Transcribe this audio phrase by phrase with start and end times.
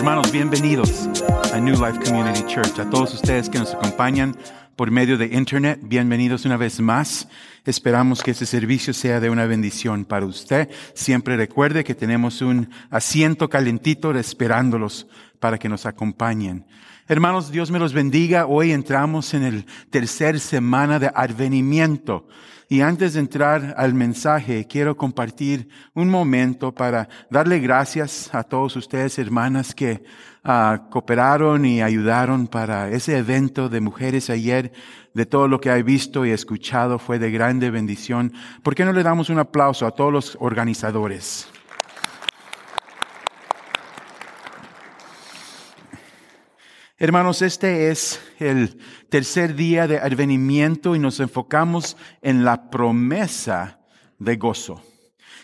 [0.00, 1.10] Hermanos, bienvenidos
[1.52, 2.78] a New Life Community Church.
[2.78, 4.34] A todos ustedes que nos acompañan
[4.74, 7.28] por medio de Internet, bienvenidos una vez más.
[7.66, 10.70] Esperamos que este servicio sea de una bendición para usted.
[10.94, 15.06] Siempre recuerde que tenemos un asiento calentito esperándolos
[15.38, 16.64] para que nos acompañen.
[17.10, 18.46] Hermanos, Dios me los bendiga.
[18.46, 22.28] Hoy entramos en el tercer semana de advenimiento.
[22.68, 28.76] Y antes de entrar al mensaje, quiero compartir un momento para darle gracias a todos
[28.76, 30.04] ustedes, hermanas, que
[30.44, 34.70] uh, cooperaron y ayudaron para ese evento de mujeres ayer.
[35.12, 38.32] De todo lo que he visto y escuchado fue de grande bendición.
[38.62, 41.48] ¿Por qué no le damos un aplauso a todos los organizadores?
[47.02, 48.76] Hermanos, este es el
[49.08, 53.80] tercer día de advenimiento y nos enfocamos en la promesa
[54.18, 54.82] de gozo.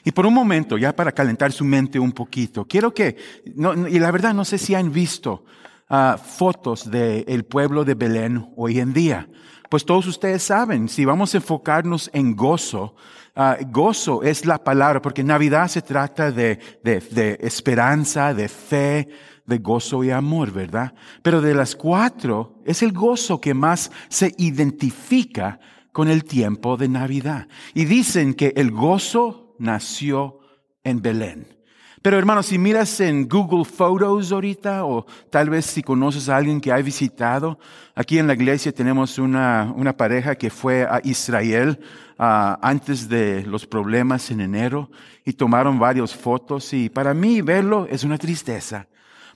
[0.04, 4.10] Y por un momento, ya para calentar su mente un poquito, quiero que, y la
[4.10, 5.46] verdad no sé si han visto
[5.88, 9.26] uh, fotos del pueblo de Belén hoy en día.
[9.70, 12.96] Pues todos ustedes saben, si vamos a enfocarnos en gozo,
[13.34, 19.08] uh, gozo es la palabra, porque Navidad se trata de, de esperanza, de fe,
[19.46, 20.94] de gozo y amor, ¿verdad?
[21.22, 25.60] Pero de las cuatro es el gozo que más se identifica
[25.92, 27.48] con el tiempo de Navidad.
[27.72, 30.40] Y dicen que el gozo nació
[30.84, 31.56] en Belén.
[32.02, 36.60] Pero hermanos, si miras en Google Photos ahorita, o tal vez si conoces a alguien
[36.60, 37.58] que ha visitado,
[37.96, 41.80] aquí en la iglesia tenemos una, una pareja que fue a Israel
[42.18, 44.88] uh, antes de los problemas en enero
[45.24, 48.86] y tomaron varias fotos y para mí verlo es una tristeza.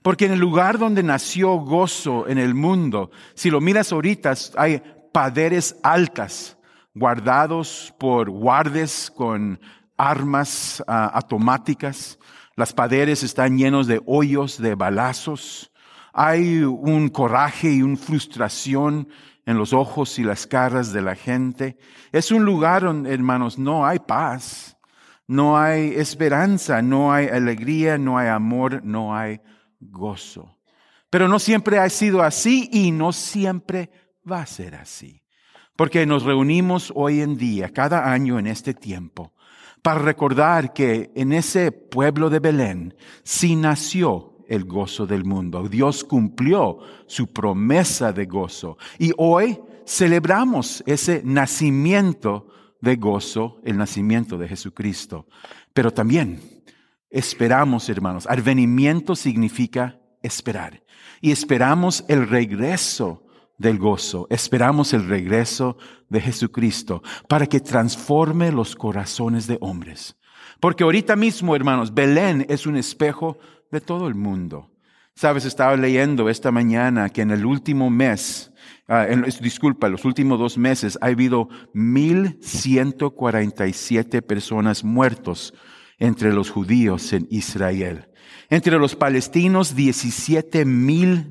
[0.02, 4.82] Porque en el lugar donde nació gozo en el mundo, si lo miras ahorita, hay
[5.12, 6.56] paderes altas,
[6.94, 9.60] guardados por guardes con
[9.98, 12.18] armas uh, automáticas.
[12.56, 15.70] Las paderes están llenos de hoyos, de balazos.
[16.14, 19.08] Hay un coraje y una frustración
[19.44, 21.76] en los ojos y las caras de la gente.
[22.10, 24.76] Es un lugar donde, hermanos, no hay paz,
[25.26, 29.40] no hay esperanza, no hay alegría, no hay amor, no hay
[29.80, 30.58] gozo.
[31.10, 33.90] Pero no siempre ha sido así y no siempre
[34.30, 35.22] va a ser así.
[35.76, 39.32] Porque nos reunimos hoy en día, cada año en este tiempo,
[39.82, 45.68] para recordar que en ese pueblo de Belén sí nació el gozo del mundo.
[45.68, 48.76] Dios cumplió su promesa de gozo.
[48.98, 52.48] Y hoy celebramos ese nacimiento
[52.80, 55.26] de gozo, el nacimiento de Jesucristo.
[55.72, 56.59] Pero también
[57.10, 58.26] Esperamos, hermanos.
[58.28, 60.82] Advenimiento significa esperar.
[61.20, 63.24] Y esperamos el regreso
[63.58, 64.28] del gozo.
[64.30, 65.76] Esperamos el regreso
[66.08, 70.16] de Jesucristo para que transforme los corazones de hombres.
[70.60, 73.38] Porque ahorita mismo, hermanos, Belén es un espejo
[73.70, 74.70] de todo el mundo.
[75.14, 78.52] Sabes, estaba leyendo esta mañana que en el último mes,
[78.88, 85.52] uh, en, disculpa, los últimos dos meses ha habido 1.147 personas muertos
[86.00, 88.08] entre los judíos en Israel.
[88.48, 91.28] Entre los palestinos, 17 mil,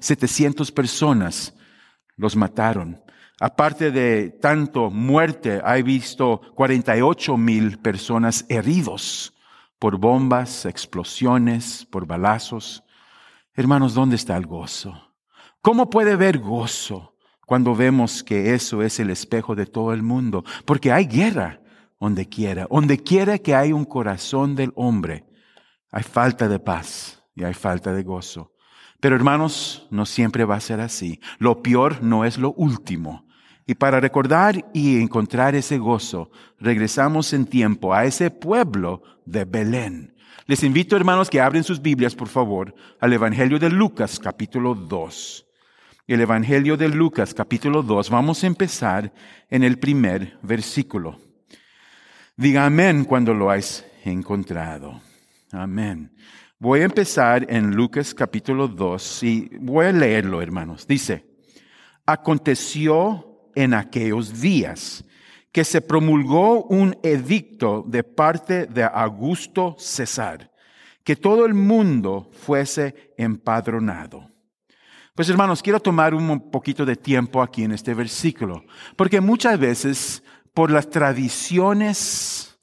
[0.00, 1.54] 700 personas
[2.16, 3.02] los mataron.
[3.40, 9.34] Aparte de tanto muerte, hay visto 48 mil personas heridos
[9.78, 12.84] por bombas, explosiones, por balazos.
[13.54, 15.12] Hermanos, ¿dónde está el gozo?
[15.60, 20.44] ¿Cómo puede haber gozo cuando vemos que eso es el espejo de todo el mundo?
[20.64, 21.60] Porque hay guerra
[22.04, 22.66] donde quiera.
[22.70, 25.24] Donde quiera que hay un corazón del hombre,
[25.90, 28.52] hay falta de paz y hay falta de gozo.
[29.00, 31.20] Pero hermanos, no siempre va a ser así.
[31.38, 33.26] Lo peor no es lo último.
[33.66, 40.14] Y para recordar y encontrar ese gozo, regresamos en tiempo a ese pueblo de Belén.
[40.46, 45.46] Les invito, hermanos, que abren sus Biblias, por favor, al Evangelio de Lucas, capítulo 2.
[46.06, 48.10] El Evangelio de Lucas, capítulo 2.
[48.10, 49.10] Vamos a empezar
[49.48, 51.18] en el primer versículo.
[52.36, 55.00] Diga amén cuando lo hayas encontrado.
[55.52, 56.12] Amén.
[56.58, 60.84] Voy a empezar en Lucas capítulo 2 y voy a leerlo, hermanos.
[60.84, 61.24] Dice,
[62.04, 65.04] aconteció en aquellos días
[65.52, 70.50] que se promulgó un edicto de parte de Augusto César,
[71.04, 74.28] que todo el mundo fuese empadronado.
[75.14, 78.64] Pues hermanos, quiero tomar un poquito de tiempo aquí en este versículo,
[78.96, 82.58] porque muchas veces por las tradiciones,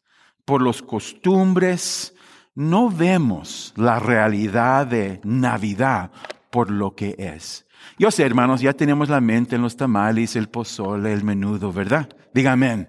[0.46, 2.16] por los costumbres,
[2.56, 6.12] no vemos la realidad de Navidad
[6.50, 7.66] por lo que es.
[7.98, 12.10] Yo sé, hermanos, ya tenemos la mente en los tamales, el pozole, el menudo, ¿verdad?
[12.34, 12.88] Diga amén.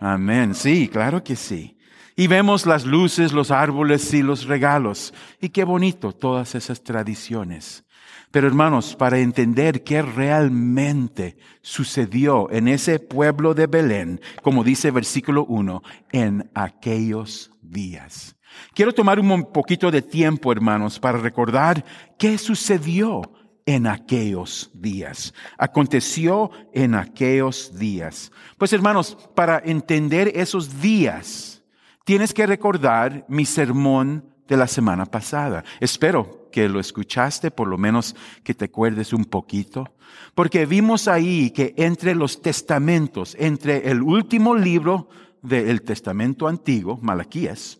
[0.00, 0.54] Amén.
[0.54, 1.76] Sí, claro que sí.
[2.16, 5.12] Y vemos las luces, los árboles y los regalos.
[5.40, 7.85] Y qué bonito todas esas tradiciones.
[8.30, 15.44] Pero hermanos, para entender qué realmente sucedió en ese pueblo de Belén, como dice versículo
[15.46, 15.82] 1,
[16.12, 18.36] en aquellos días.
[18.74, 21.84] Quiero tomar un poquito de tiempo, hermanos, para recordar
[22.18, 23.22] qué sucedió
[23.66, 25.34] en aquellos días.
[25.58, 28.30] Aconteció en aquellos días.
[28.58, 31.64] Pues hermanos, para entender esos días,
[32.04, 35.64] tienes que recordar mi sermón de la semana pasada.
[35.80, 39.92] Espero que lo escuchaste, por lo menos que te acuerdes un poquito,
[40.34, 45.10] porque vimos ahí que entre los testamentos, entre el último libro
[45.42, 47.78] del Testamento Antiguo, Malaquías,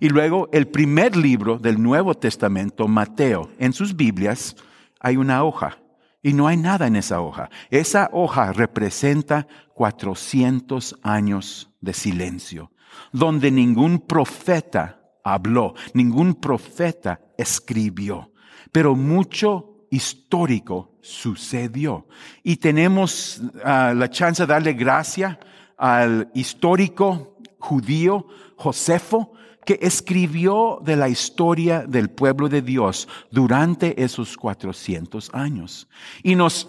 [0.00, 4.54] y luego el primer libro del Nuevo Testamento, Mateo, en sus Biblias
[5.00, 5.78] hay una hoja
[6.22, 7.48] y no hay nada en esa hoja.
[7.70, 12.70] Esa hoja representa 400 años de silencio,
[13.12, 18.32] donde ningún profeta habló, ningún profeta escribió,
[18.72, 22.06] pero mucho histórico sucedió.
[22.42, 25.38] Y tenemos ah, la chance de darle gracia
[25.76, 28.26] al histórico judío
[28.56, 29.32] Josefo,
[29.64, 35.88] que escribió de la historia del pueblo de Dios durante esos 400 años.
[36.22, 36.66] Y nos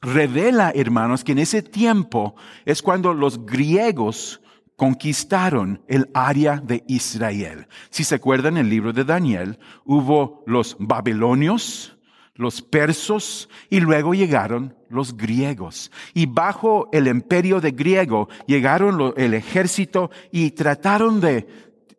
[0.00, 4.40] revela, hermanos, que en ese tiempo es cuando los griegos
[4.80, 7.66] conquistaron el área de Israel.
[7.90, 11.98] Si se acuerdan, el libro de Daniel hubo los babilonios,
[12.34, 15.92] los persos y luego llegaron los griegos.
[16.14, 21.46] Y bajo el imperio de griego llegaron el ejército y trataron de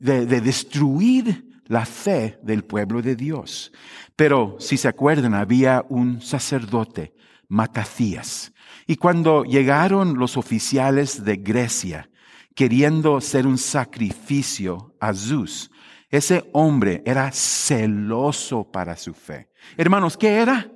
[0.02, 3.72] de, destruir la fe del pueblo de Dios.
[4.16, 7.14] Pero si se acuerdan, había un sacerdote,
[7.48, 8.54] Matacías.
[8.88, 12.10] Y cuando llegaron los oficiales de Grecia,
[12.56, 15.72] queriendo hacer un sacrificio a Zeus,
[16.10, 19.50] ese hombre era celoso para su fe.
[19.78, 20.70] Hermanos, ¿qué era?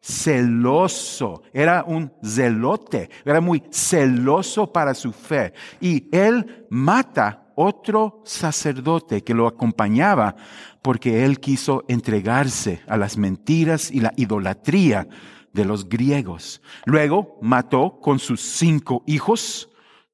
[0.00, 5.52] Celoso, era un zelote, era muy celoso para su fe.
[5.80, 10.36] Y él mata otro sacerdote que lo acompañaba
[10.82, 15.08] porque él quiso entregarse a las mentiras y la idolatría
[15.52, 16.62] de los griegos.
[16.84, 19.68] Luego mató con sus cinco hijos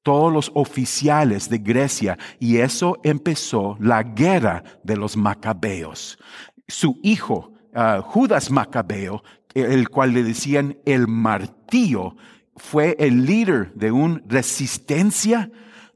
[0.05, 6.19] todos los oficiales de Grecia y eso empezó la guerra de los macabeos.
[6.67, 9.23] Su hijo, ah, Judas Macabeo,
[9.55, 12.15] el cual le decían el martillo,
[12.55, 15.49] fue el líder de una resistencia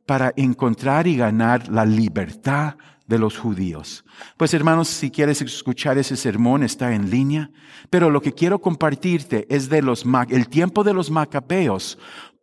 [0.07, 4.05] para encontrar y ganar la libertad de los judíos.
[4.37, 7.51] Pues hermanos, si quieres escuchar ese sermón, está en línea.
[7.89, 11.97] Pero lo que quiero compartirte es de los, el tiempo de los macabeos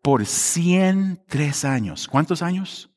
[0.07, 2.07] por 103 años.
[2.07, 2.89] ¿Cuántos años?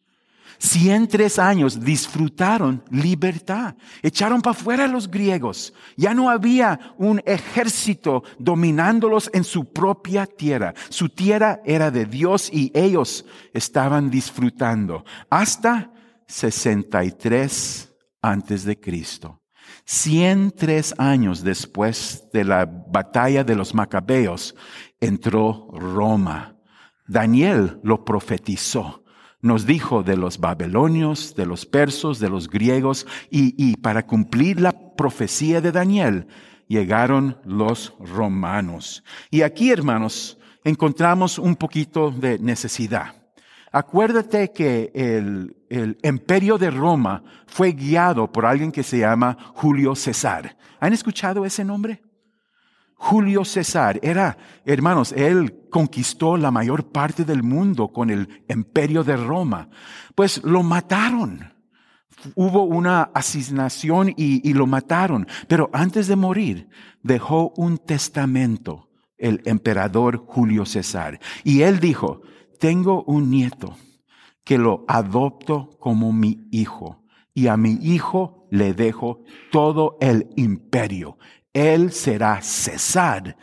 [0.59, 3.73] 103 años disfrutaron libertad.
[4.03, 5.73] Echaron para afuera a los griegos.
[5.97, 10.75] Ya no había un ejército dominándolos en su propia tierra.
[10.89, 13.25] Su tierra era de Dios y ellos
[13.55, 15.03] estaban disfrutando.
[15.31, 15.91] Hasta
[16.27, 17.91] 63
[18.21, 19.41] antes de Cristo.
[19.85, 24.53] 103 años después de la batalla de los macabeos,
[24.99, 26.58] entró Roma.
[27.09, 29.03] Daniel lo profetizó
[29.41, 34.73] nos dijo de los babilonios, de los persos, de los griegos, y, para cumplir la
[34.95, 36.27] profecía de Daniel,
[36.67, 39.03] llegaron los romanos.
[39.31, 43.15] Y aquí, hermanos, encontramos un poquito de necesidad.
[43.71, 49.95] Acuérdate que el, el, imperio de Roma fue guiado por alguien que se llama Julio
[49.95, 50.57] César.
[50.79, 52.01] ¿Han escuchado ese nombre?
[53.01, 59.15] Julio César era, hermanos, él conquistó la mayor parte del mundo con el imperio de
[59.15, 59.69] Roma.
[60.15, 61.53] Pues lo mataron.
[62.35, 65.27] Hubo una asignación y, y lo mataron.
[65.47, 66.67] Pero antes de morir,
[67.01, 71.21] dejó un testamento el emperador Julio César.
[71.45, 72.21] Y él dijo,
[72.59, 73.77] tengo un nieto
[74.43, 77.01] que lo adopto como mi hijo.
[77.33, 81.17] Y a mi hijo le dejo todo el imperio.
[81.53, 83.35] Él será César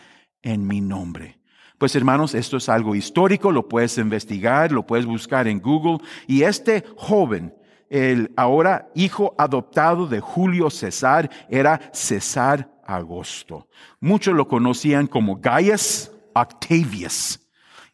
[0.43, 1.41] en mi nombre.
[1.79, 5.99] Pues hermanos, esto es algo histórico, lo puedes investigar, lo puedes buscar en Google.
[6.27, 7.55] Y este joven,
[7.91, 13.69] el ahora hijo adoptado de Julio César, era César Agosto.
[14.01, 17.41] Muchos lo conocían como Gaius Octavius.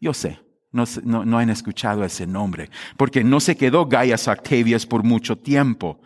[0.01, 0.39] Yo sé,
[0.71, 6.01] no, no, han escuchado ese nombre, porque no se quedó Gaius Octavius por mucho tiempo.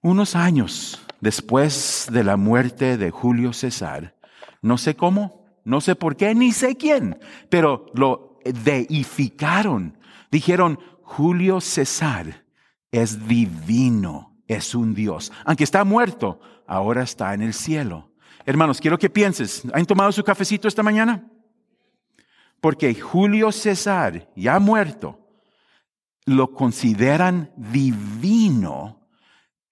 [0.00, 4.16] Unos años después de la muerte de Julio César,
[4.60, 9.96] no sé cómo, no sé por qué, ni sé quién, pero lo deificaron.
[10.30, 12.44] Dijeron, Julio César
[12.90, 15.32] es divino, es un Dios.
[15.44, 18.10] Aunque está muerto, ahora está en el cielo.
[18.44, 21.24] Hermanos, quiero que pienses, ¿han tomado su cafecito esta mañana?
[22.60, 25.20] Porque Julio César, ya muerto,
[26.24, 29.01] lo consideran divino.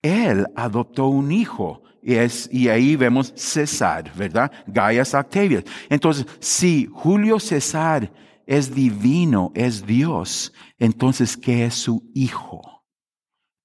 [0.03, 4.51] Él adoptó un hijo y, ahí vemos César, ¿verdad?
[4.67, 5.65] Gaius Octavius.
[5.89, 8.11] Entonces, si Julio César
[8.47, 12.85] es divino, es Dios, entonces, ¿qué es su hijo?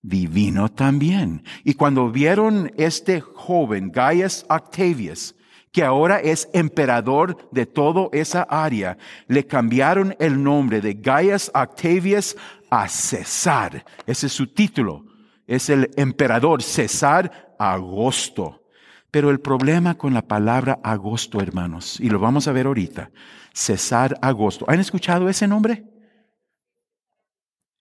[0.02, 1.44] Divino también.
[1.64, 5.34] Y cuando vieron este joven, Gaius Octavius,
[5.72, 12.36] que ahora es emperador de toda esa área, le cambiaron el nombre de Gaius Octavius
[12.70, 13.84] a César.
[14.06, 15.15] Ese es su título.
[15.48, 18.64] Es el emperador César Agosto.
[19.12, 23.12] Pero el problema con la palabra agosto, hermanos, y lo vamos a ver ahorita,
[23.54, 24.66] César Agosto.
[24.68, 25.86] ¿Han escuchado ese nombre?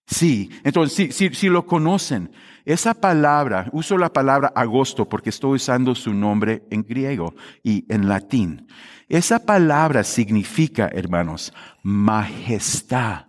[0.06, 2.30] Sí, entonces si, lo conocen,
[2.64, 8.08] esa palabra, uso la palabra agosto porque estoy usando su nombre en griego y en
[8.08, 8.68] latín.
[9.08, 11.52] Esa palabra significa, hermanos,
[11.82, 13.26] majestad,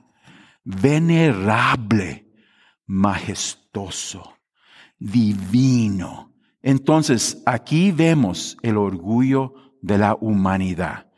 [0.63, 2.27] venerable,
[2.85, 3.64] majestuoso,
[4.99, 6.33] divino.
[6.61, 11.11] Entonces, aquí vemos el orgullo de la humanidad.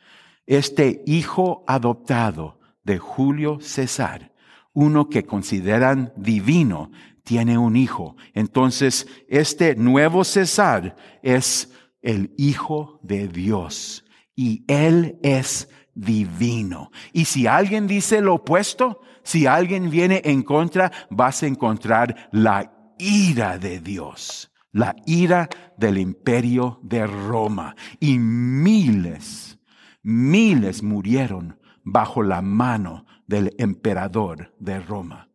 [0.45, 4.33] Este hijo adoptado de Julio César,
[4.73, 6.91] uno que consideran divino,
[7.23, 8.15] tiene un hijo.
[8.33, 11.71] Entonces, este nuevo César es
[12.01, 16.91] el Hijo de Dios y Él es divino.
[17.11, 22.71] Y si alguien dice lo opuesto, si alguien viene en contra, vas a encontrar la
[22.97, 27.75] ira de Dios la ira del imperio de Roma.
[27.99, 29.59] Y miles,
[30.03, 35.26] miles murieron bajo la mano del emperador de Roma.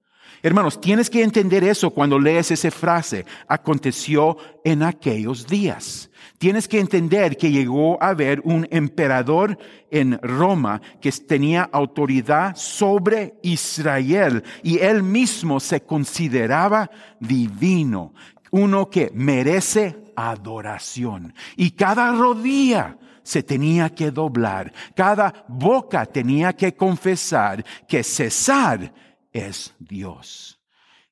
[0.45, 6.11] Hermanos, tienes que entender eso cuando lees esa frase, aconteció en aquellos días.
[6.39, 9.57] Tienes que entender que llegó a haber un emperador
[9.91, 18.13] en Roma que tenía autoridad sobre Israel y él mismo se consideraba divino
[18.53, 21.35] uno que merece adoración.
[21.57, 28.93] Y cada rodilla se tenía que doblar, cada boca tenía que confesar que César
[29.33, 30.61] es Dios.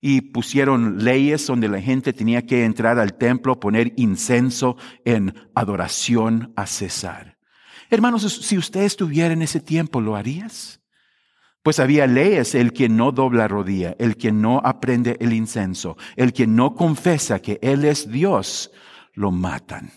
[0.00, 6.53] Y pusieron leyes donde la gente tenía que entrar al templo, poner incenso en adoración
[6.57, 7.37] a César.
[7.91, 10.81] Hermanos, si usted estuviera en ese tiempo, ¿lo harías?
[11.62, 16.33] Pues había leyes, el que no dobla rodilla, el que no aprende el incenso, el
[16.33, 18.71] que no confesa que Él es Dios,
[19.12, 19.91] lo matan.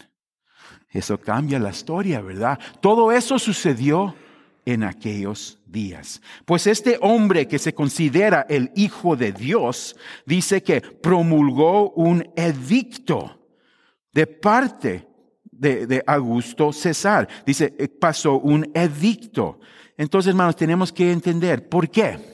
[0.89, 2.59] Eso cambia la historia, ¿verdad?
[2.81, 4.15] Todo eso sucedió
[4.65, 6.21] en aquellos días.
[6.45, 13.39] Pues este hombre que se considera el Hijo de Dios dice que promulgó un edicto
[14.13, 15.07] de parte
[15.51, 17.27] de, Augusto César.
[17.45, 19.59] Dice, eh, pasó un edicto.
[19.97, 22.33] Entonces, hermanos, tenemos que entender por qué.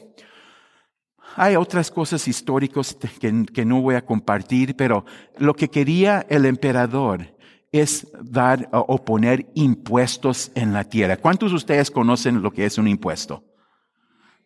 [1.35, 5.05] Hay otras cosas históricas que, no voy a compartir, pero
[5.37, 7.33] lo que quería el emperador
[7.71, 11.17] es dar o poner impuestos en la tierra.
[11.17, 13.43] ¿Cuántos de ustedes conocen lo que es un impuesto?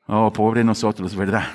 [0.07, 1.45] Oh, pobre nosotros, ¿verdad?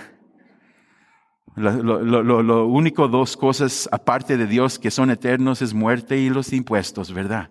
[1.57, 6.53] Lo, lo, único dos cosas aparte de Dios que son eternos es muerte y los
[6.53, 7.51] impuestos, ¿verdad?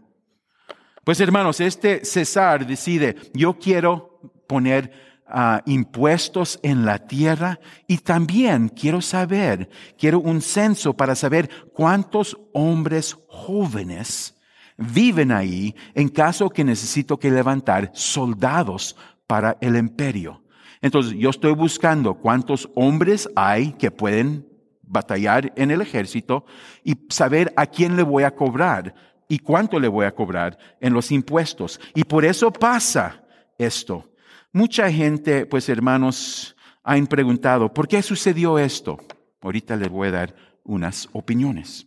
[1.03, 8.69] Pues hermanos, este César decide, yo quiero poner ah, impuestos en la tierra y también
[8.69, 14.35] quiero saber, quiero un censo para saber cuántos hombres jóvenes
[14.77, 20.43] viven ahí en caso que necesito que levantar soldados para el imperio.
[20.81, 24.47] Entonces, yo estoy buscando cuántos hombres hay que pueden
[24.81, 26.45] batallar en el ejército
[26.83, 28.93] y saber a quién le voy a cobrar
[29.27, 31.79] y cuánto le voy a cobrar en los impuestos.
[31.93, 33.23] Y por eso pasa
[33.57, 34.09] esto.
[34.57, 38.97] Mucha gente, pues hermanos, han preguntado, ¿por qué sucedió esto?
[39.39, 41.85] Ahorita les voy a dar unas opiniones.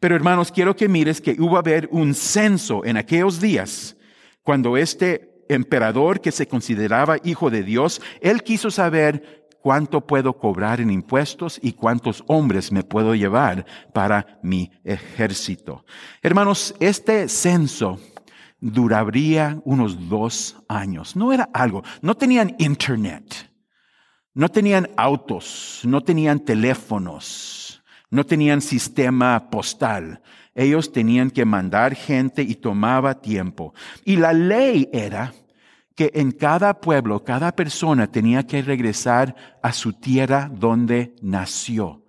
[0.00, 3.98] Pero hermanos, quiero que mires que hubo a haber un censo en aquellos días,
[4.42, 10.80] cuando este emperador que se consideraba hijo de Dios, él quiso saber cuánto puedo cobrar
[10.80, 15.84] en impuestos y cuántos hombres me puedo llevar para mi ejército.
[16.22, 18.00] Hermanos, este censo
[18.72, 21.16] duraría unos dos años.
[21.16, 23.50] No era algo, no tenían internet,
[24.34, 30.20] no tenían autos, no tenían teléfonos, no tenían sistema postal.
[30.54, 33.74] Ellos tenían que mandar gente y tomaba tiempo.
[34.04, 35.34] Y la ley era
[35.94, 42.02] que en cada pueblo, cada persona tenía que regresar a su tierra donde nació.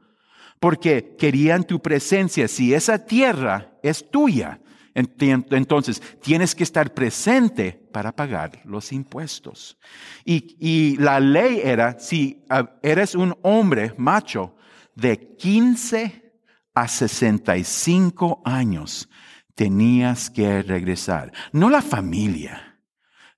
[0.60, 2.48] porque querían tu presencia.
[2.48, 4.60] Si esa tierra es tuya,
[4.98, 9.78] entonces tienes que estar presente para pagar los impuestos.
[10.26, 14.56] Y, la ley era, si ah, eres un hombre macho
[14.96, 16.34] de 15
[16.74, 19.10] a 65 años,
[19.54, 21.32] tenías que regresar.
[21.52, 22.80] No la familia,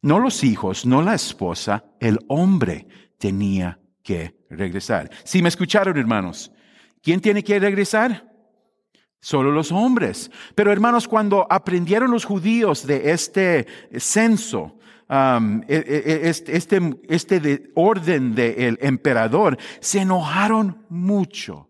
[0.02, 2.88] no los hijos, no la esposa, el hombre
[3.18, 5.10] tenía que regresar.
[5.26, 6.52] Si me escucharon, hermanos,
[7.02, 8.29] ¿quién tiene que regresar?
[9.22, 10.32] Solo los hombres.
[10.56, 14.78] Pero hermanos, cuando aprendieron los judíos de este censo,
[15.10, 21.70] um, e, e, e, este, este, este orden del emperador, se enojaron mucho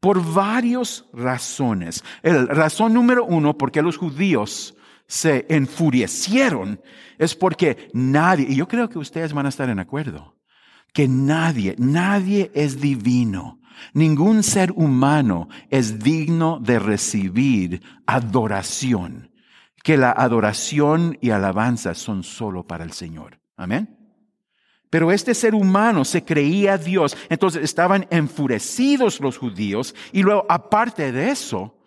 [0.00, 2.02] por varias razones.
[2.22, 4.76] El razón número uno, porque los judíos
[5.06, 6.80] se enfurecieron,
[7.16, 10.36] es porque nadie, y yo creo que ustedes van a estar en acuerdo,
[10.92, 13.57] que nadie, nadie es divino.
[13.92, 19.30] Ningún ser humano es digno de recibir adoración,
[19.82, 23.40] que la adoración y alabanza son solo para el Señor.
[23.56, 23.96] Amén.
[24.90, 31.12] Pero este ser humano se creía Dios, entonces estaban enfurecidos los judíos y luego aparte
[31.12, 31.78] de eso,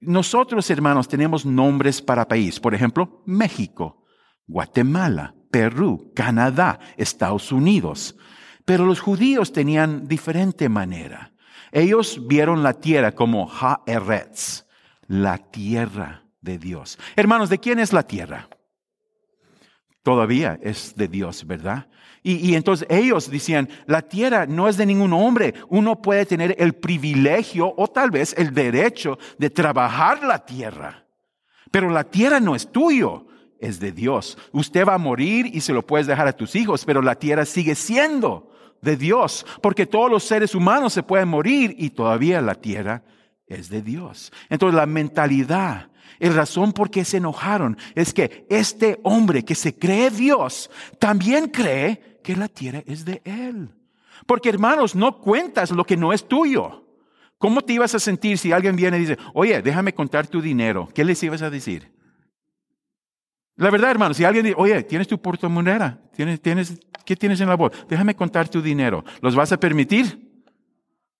[0.00, 4.04] nosotros hermanos tenemos nombres para país, por ejemplo, México,
[4.46, 8.16] Guatemala, Perú, Canadá, Estados Unidos.
[8.64, 11.29] Pero los judíos tenían diferente manera.
[11.72, 14.64] Ellos vieron la tierra como Haaretz,
[15.06, 16.98] la tierra de Dios.
[17.16, 18.48] Hermanos, ¿de quién es la tierra?
[20.02, 21.86] Todavía es de Dios, ¿verdad?
[22.22, 25.54] Y, entonces ellos decían, la tierra no es de ningún hombre.
[25.68, 31.06] Uno puede tener el privilegio o tal vez el derecho de trabajar la tierra.
[31.70, 33.26] Pero la tierra no es tuyo,
[33.58, 34.36] es de Dios.
[34.52, 37.46] Usted va a morir y se lo puedes dejar a tus hijos, pero la tierra
[37.46, 38.49] sigue siendo
[38.82, 43.02] de Dios, porque todos los seres humanos se pueden morir y todavía la tierra
[43.46, 44.32] es de Dios.
[44.48, 49.78] Entonces la mentalidad, el razón por qué se enojaron es que este hombre que se
[49.78, 53.70] cree Dios también cree que la tierra es de Él.
[54.26, 56.84] Porque hermanos, no cuentas lo que no es tuyo.
[57.38, 60.88] ¿Cómo te ibas a sentir si alguien viene y dice, oye, déjame contar tu dinero?
[60.94, 61.90] ¿Qué les ibas a decir?
[63.60, 67.48] La verdad, hermano, si alguien dice, oye, tienes tu portamonera, ¿Tienes, tienes, ¿qué tienes en
[67.48, 67.84] la bolsa?
[67.86, 69.04] Déjame contar tu dinero.
[69.20, 70.46] ¿Los vas a permitir?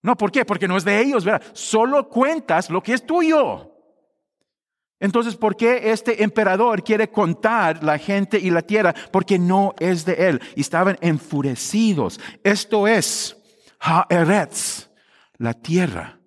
[0.03, 0.47] No, ¿por qué?
[0.47, 1.43] Porque no es de ellos, ¿verdad?
[1.53, 3.71] Solo cuentas lo que es tuyo.
[4.99, 8.95] Entonces, ¿por qué este emperador quiere contar la gente y la tierra?
[9.13, 10.41] Porque no es de él.
[10.57, 12.19] Y estaban enfurecidos.
[12.43, 13.37] Esto es
[13.81, 14.89] Haaretz,
[15.37, 16.21] la tierra,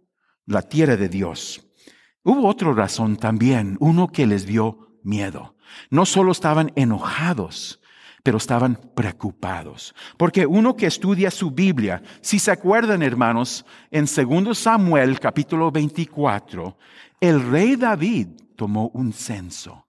[0.45, 1.67] la tierra de Dios.
[2.21, 5.52] Hubo otra razón también, uno que les dio miedo.
[5.89, 7.79] No solo estaban enojados,
[8.23, 9.93] pero estaban preocupados.
[10.17, 16.77] Porque uno que estudia su Biblia, si se acuerdan hermanos, en 2 Samuel capítulo 24,
[17.19, 19.87] el rey David tomó un censo.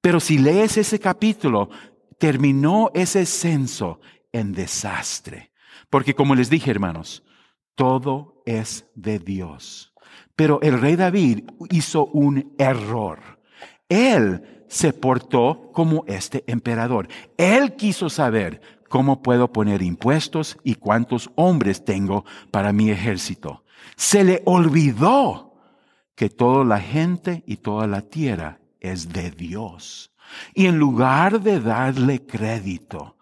[0.00, 1.70] Pero si lees ese capítulo,
[2.18, 4.00] terminó ese censo
[4.32, 5.50] en desastre.
[5.88, 7.24] Porque como les dije hermanos,
[7.74, 9.92] todo es de Dios.
[10.36, 13.40] Pero el rey David hizo un error.
[13.88, 17.08] Él se portó como este emperador.
[17.36, 23.64] Él quiso saber cómo puedo poner impuestos y cuántos hombres tengo para mi ejército.
[23.96, 25.54] Se le olvidó
[26.14, 30.12] que toda la gente y toda la tierra es de Dios.
[30.54, 33.16] Y en lugar de darle crédito,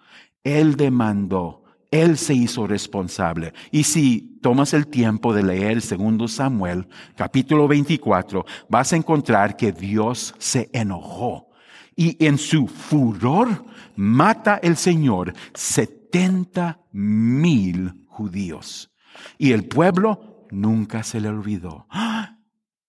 [0.44, 3.52] él demandó él se hizo responsable.
[3.70, 9.56] Y si tomas el tiempo de leer el segundo Samuel, capítulo 24, vas a encontrar
[9.56, 11.48] que Dios se enojó.
[11.96, 13.64] Y en su furor
[13.96, 18.92] mata el Señor 70 mil judíos.
[19.36, 21.86] Y el pueblo nunca se le olvidó.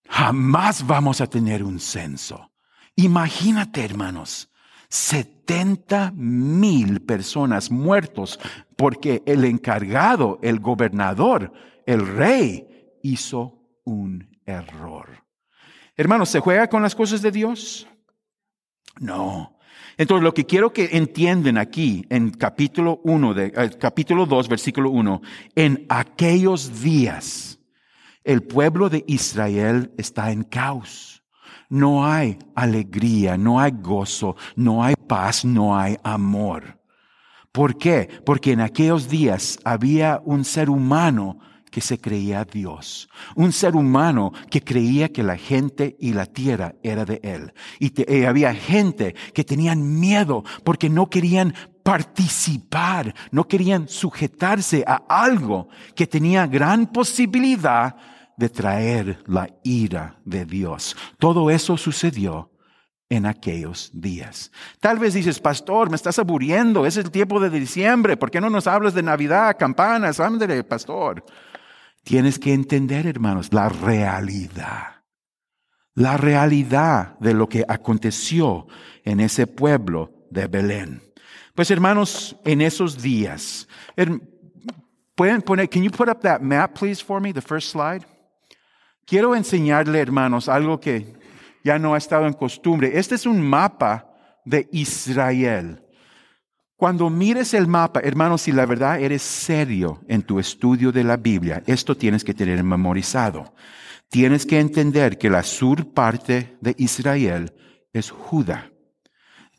[0.07, 2.51] Jamás vamos a tener un censo.
[2.95, 4.49] Imagínate, hermanos,
[4.89, 8.39] 70 mil personas muertos
[8.75, 11.54] porque el encargado, el gobernador,
[11.86, 15.23] el rey hizo un error.
[15.95, 17.88] Hermanos, ¿se juega con las cosas de Dios?
[18.99, 19.58] No.
[19.97, 24.89] Entonces, lo que quiero que entiendan aquí en capítulo 1, de, eh, capítulo 2, versículo
[24.91, 25.21] 1,
[25.56, 27.60] en aquellos días,
[28.23, 31.18] el pueblo de Israel está en caos
[31.69, 36.79] no hay alegría, no hay gozo, no hay paz, no hay amor.
[37.51, 38.10] ¿Por qué?
[38.25, 41.39] Porque en aquellos días había un ser humano
[41.71, 46.73] que se creía Dios, un ser humano que creía que la gente y la tierra
[46.84, 47.53] era de Él.
[47.79, 51.53] Y, había gente que tenían miedo porque no querían
[51.84, 57.95] participar, no querían sujetarse a algo que tenía gran posibilidad
[58.39, 60.95] de traer la ira de Dios.
[61.17, 62.49] Todo eso sucedió
[63.10, 64.49] en aquellos días.
[64.80, 68.49] Tal vez dices, pastor, me estás aburriendo, es el tiempo de diciembre, ¿por qué no
[68.49, 70.21] nos hablas de Navidad, campanas?
[70.21, 71.25] Ándale, pastor.
[72.04, 75.04] Tienes que entender, hermanos, la realidad.
[75.95, 78.67] La realidad de lo que aconteció
[79.04, 81.04] en ese pueblo de Belén.
[81.56, 83.67] Pues hermanos, en esos días,
[85.15, 88.06] pueden poner, can you put up that map please for me, the first slide?
[89.10, 91.15] Quiero enseñarle, hermanos, algo que
[91.63, 92.91] ya no ha estado en costumbre.
[93.00, 94.08] Este es un mapa
[94.45, 95.82] de Israel.
[96.76, 101.17] Cuando mires el mapa, hermanos, si la verdad eres serio en tu estudio de la
[101.17, 103.56] Biblia, esto tienes que tener memorizado.
[104.10, 107.52] Tienes que entender que la sur parte de Israel
[107.91, 108.69] es Judá.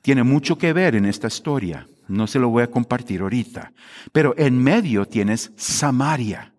[0.01, 1.89] Tiene mucho que ver en esta historia.
[2.07, 3.73] No se lo voy a compartir ahorita.
[4.13, 6.55] Pero en medio tienes Samaria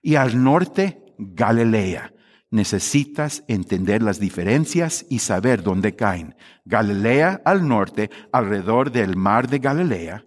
[0.00, 2.12] y al norte Galilea
[2.52, 6.36] necesitas entender las diferencias y saber dónde caen.
[6.64, 10.24] Galilea al norte, alrededor del mar de Galilea.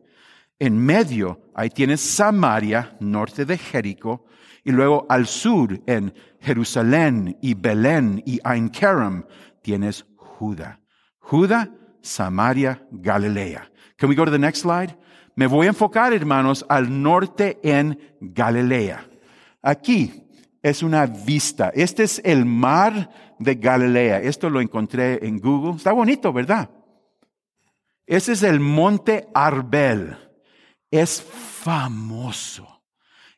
[0.58, 4.26] En medio, ahí tienes Samaria, norte de Jericó.
[4.64, 9.26] Y luego al sur, en Jerusalén y Belén y Ain Karam,
[9.62, 10.82] tienes Judá.
[11.20, 11.70] Judá,
[12.02, 13.70] Samaria, Galilea.
[13.98, 14.98] Can we go to the next slide?
[15.36, 19.06] Me voy a enfocar, hermanos, al norte en Galilea.
[19.62, 20.25] Aquí,
[20.66, 21.72] es una vista.
[21.76, 24.20] Este es el mar de Galilea.
[24.22, 25.76] Esto lo encontré en Google.
[25.76, 26.72] Está bonito, ¿verdad?
[28.08, 30.18] Ese es el monte Arbel.
[30.90, 32.82] Es famoso.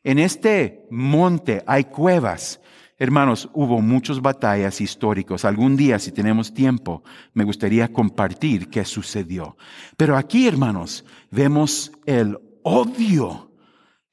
[0.02, 2.62] En este monte hay cuevas.
[2.96, 5.44] Hermanos, hubo muchas batallas históricas.
[5.44, 7.02] Algún día, si tenemos tiempo,
[7.34, 9.58] me gustaría compartir qué sucedió.
[9.98, 13.52] Pero aquí, hermanos, vemos el odio,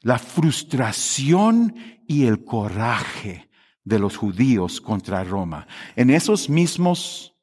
[0.01, 3.49] la frustración y el coraje
[3.83, 5.67] de los judíos contra Roma.
[5.95, 7.35] En esos mismos,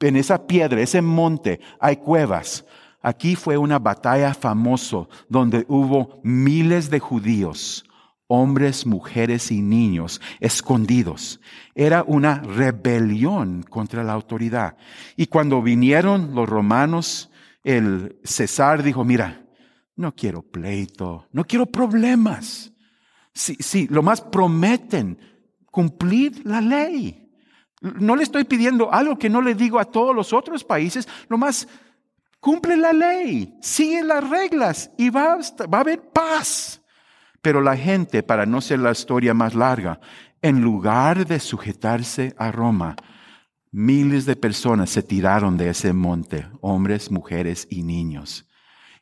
[0.00, 2.64] en esa piedra, ese monte, hay cuevas.
[3.00, 7.84] Aquí fue una batalla famosa donde hubo miles de judíos,
[8.28, 11.40] hombres, mujeres y niños escondidos.
[11.74, 14.76] Era una rebelión contra la autoridad.
[15.16, 17.30] Y cuando vinieron los romanos,
[17.62, 19.44] el César dijo, mira,
[19.96, 22.72] no quiero pleito, no quiero problemas.
[23.34, 25.18] Sí, sí, lo más prometen
[25.70, 27.30] cumplir la ley.
[27.80, 31.38] No le estoy pidiendo algo que no le digo a todos los otros países, lo
[31.38, 31.66] más
[32.38, 35.38] cumple la ley, sigue las reglas y va,
[35.72, 36.80] va a haber paz.
[37.40, 40.00] Pero la gente, para no ser la historia más larga,
[40.42, 42.94] en lugar de sujetarse a Roma,
[43.72, 48.48] miles de personas se tiraron de ese monte, hombres, mujeres y niños.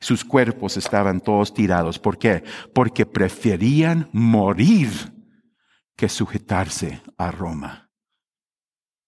[0.00, 1.98] Sus cuerpos estaban todos tirados.
[1.98, 2.42] ¿Por qué?
[2.74, 4.90] Porque preferían morir
[5.94, 7.90] que sujetarse a Roma.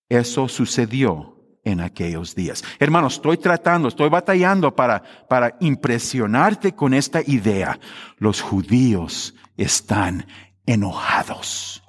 [0.09, 1.33] Eso sucedió
[1.65, 2.63] en aquellos días.
[2.79, 7.79] Hermanos, estoy tratando, estoy batallando para, para impresionarte con esta idea.
[8.19, 10.27] Los judíos están
[10.67, 11.83] enojados,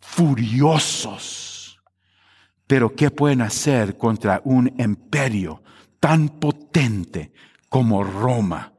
[0.00, 1.80] furiosos.
[2.66, 5.62] Pero ¿qué pueden hacer contra un imperio
[6.00, 7.32] tan potente
[7.74, 8.72] como Roma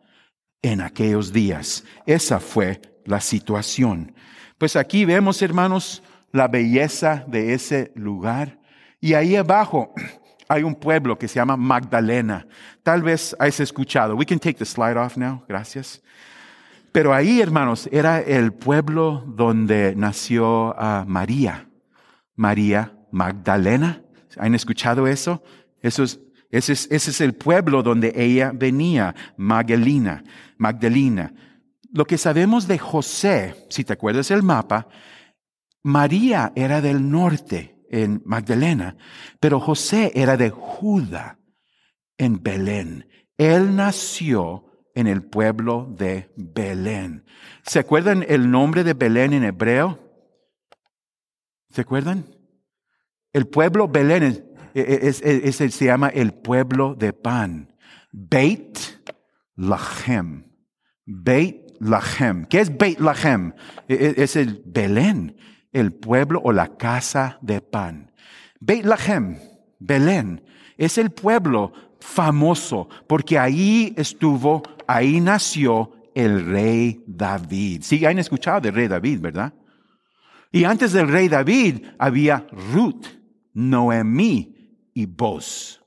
[0.62, 1.84] en aquellos días.
[2.06, 4.16] Esa fue la situación.
[4.58, 8.58] Pues aquí vemos, hermanos, la belleza de ese lugar.
[9.02, 9.94] Y ahí abajo
[10.48, 12.48] hay un pueblo que se llama Magdalena.
[12.84, 14.16] Tal vez hayas escuchado.
[14.16, 15.44] We can take the slide off now.
[15.46, 16.02] Gracias.
[16.94, 21.68] Pero ahí, hermanos, era el pueblo donde nació uh, María.
[22.38, 24.02] María Magdalena.
[24.38, 25.44] ¿Han escuchado eso?
[25.82, 26.18] Eso es
[26.58, 30.24] ese es, el pueblo donde ella venía, Magdalena,
[30.58, 31.34] Magdalena.
[31.92, 34.88] Lo que sabemos de José, si te acuerdas el mapa,
[35.84, 38.98] María era del norte, en Magdalena,
[39.40, 41.40] pero José era de Judá,
[42.18, 43.08] en Belén.
[43.38, 44.66] Él nació
[44.96, 47.26] en el pueblo de Belén.
[47.64, 50.00] ¿Se acuerdan el nombre de Belén en hebreo?
[51.70, 52.26] ¿Se acuerdan?
[53.34, 57.74] El pueblo Belén e, e, es, es, se llama el pueblo de pan.
[58.12, 58.78] Beit
[59.56, 60.46] Lachem.
[61.06, 62.46] Beit Lachem.
[62.46, 63.54] ¿Qué es Beit Lachem?
[63.88, 65.38] E, es el Belén,
[65.72, 68.12] el pueblo o la casa de pan.
[68.60, 69.38] Beit Lachem,
[69.80, 70.44] Belén,
[70.78, 77.82] es el pueblo famoso porque ahí estuvo, ahí nació el rey David.
[77.84, 79.54] Sí, han escuchado del rey David, ¿verdad?
[80.52, 83.06] Y antes del rey David había Ruth,
[83.54, 84.55] Noemí,
[84.96, 85.84] y vos.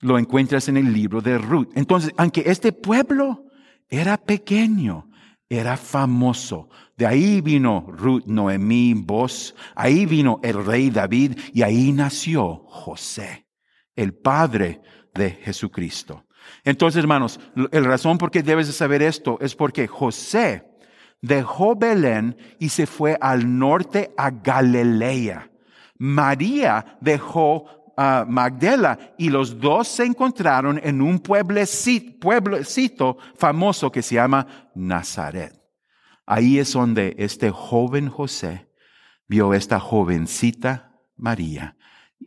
[0.00, 1.68] Lo encuentras en el libro de Ruth.
[1.76, 3.44] Entonces, aunque este pueblo
[3.88, 5.08] era pequeño,
[5.50, 6.68] Era famoso.
[6.94, 9.54] De ahí vino Ruth, Noemí, Boz.
[9.74, 13.46] Ahí vino el rey David y ahí nació José,
[13.96, 14.82] el padre
[15.14, 16.26] de Jesucristo.
[16.64, 17.40] Entonces, hermanos,
[17.72, 20.64] el razón por qué debes de saber esto es porque José
[21.22, 25.50] dejó Belén y se fue al norte a Galilea.
[25.98, 32.20] María dejó a Magdala y los dos se encontraron en un pueblecito,
[33.36, 35.52] famoso que se llama Nazaret.
[36.24, 38.68] Ahí es donde este joven José
[39.26, 41.76] vio esta jovencita María.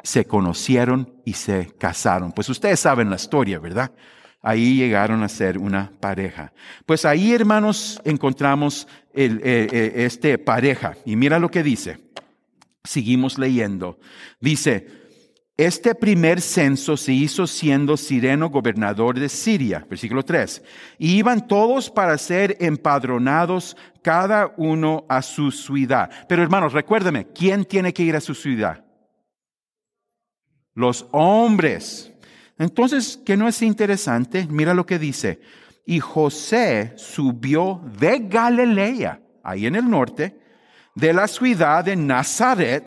[0.03, 2.33] Se conocieron y se casaron.
[2.33, 3.93] Pues ustedes saben la historia, ¿verdad?
[4.41, 6.51] Ahí llegaron a ser una pareja.
[6.85, 10.97] Pues ahí, hermanos, encontramos el, eh, eh, este pareja.
[11.05, 12.11] Y mira lo que dice.
[12.83, 13.99] Seguimos leyendo.
[14.41, 15.00] Dice,
[15.65, 20.63] este primer censo se hizo siendo Sireno gobernador de Siria, versículo 3.
[20.97, 26.09] Y iban todos para ser empadronados, cada uno a su ciudad.
[26.27, 28.85] Pero hermanos, recuérdeme, ¿quién tiene que ir a su ciudad?
[30.73, 32.13] Los hombres.
[32.57, 34.47] Entonces, ¿qué no es interesante?
[34.49, 35.41] Mira lo que dice.
[35.85, 40.39] Y José subió de Galilea, ahí en el norte,
[40.95, 42.85] de la ciudad de Nazaret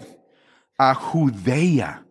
[0.79, 2.04] a Judea.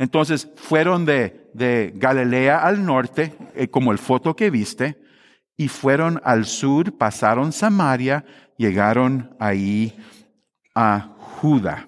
[0.00, 4.98] Entonces fueron de, Galilea al norte, eh, como el foto que viste,
[5.58, 8.24] y fueron al sur, pasaron Samaria,
[8.56, 9.94] llegaron ahí
[10.74, 11.86] a Judá.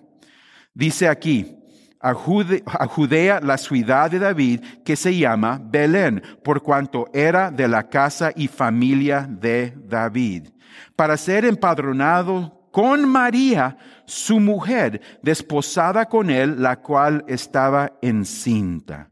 [0.75, 1.57] Dice aquí,
[2.01, 7.89] a, Judea, la ciudad de David, que se llama Belén, por cuanto era de la
[7.89, 10.49] casa y familia de David,
[10.97, 19.11] para ser empadronado con María, su mujer, desposada con él, la cual estaba encinta.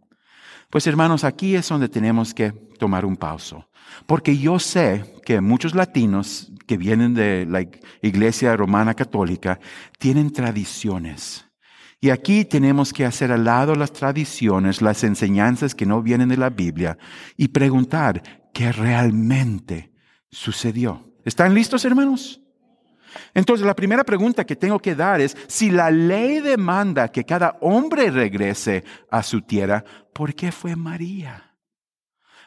[0.70, 3.68] Pues hermanos, aquí es donde tenemos que tomar un pauso.
[4.06, 7.66] Porque yo sé que muchos latinos que vienen de la
[8.02, 9.60] iglesia romana católica
[9.98, 11.46] tienen tradiciones.
[12.00, 16.38] Y aquí tenemos que hacer al lado las tradiciones, las enseñanzas que no vienen de
[16.38, 16.96] la Biblia
[17.36, 18.22] y preguntar
[18.54, 19.92] qué realmente
[20.30, 21.12] sucedió.
[21.24, 22.40] ¿Están listos, hermanos?
[23.34, 27.56] Entonces, la primera pregunta que tengo que dar es, si la ley demanda que cada
[27.60, 31.56] hombre regrese a su tierra, ¿por qué fue María?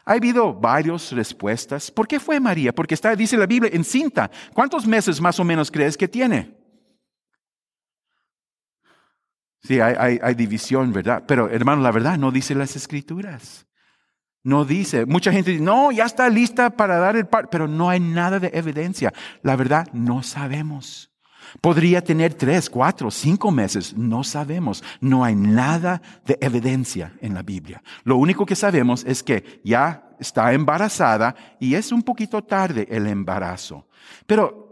[0.05, 1.89] Ha habido varias respuestas.
[1.89, 2.73] ¿Por qué fue María?
[2.73, 4.29] Porque está, dice la Biblia, encinta.
[4.53, 6.57] ¿Cuántos meses más o menos crees que tiene?
[9.61, 11.23] Sí, hay, hay división, ¿verdad?
[11.25, 13.65] Pero hermano, la verdad no dice las escrituras.
[14.43, 17.89] No dice, mucha gente dice, no, ya está lista para dar el par, pero no
[17.89, 19.13] hay nada de evidencia.
[19.41, 21.09] La verdad, no sabemos.
[21.61, 24.83] Podría tener tres, cuatro, cinco meses, no sabemos.
[24.99, 27.81] No hay nada de evidencia en la Biblia.
[28.03, 33.07] Lo único que sabemos es que ya está embarazada y es un poquito tarde el
[33.07, 33.87] embarazo.
[34.25, 34.62] Pero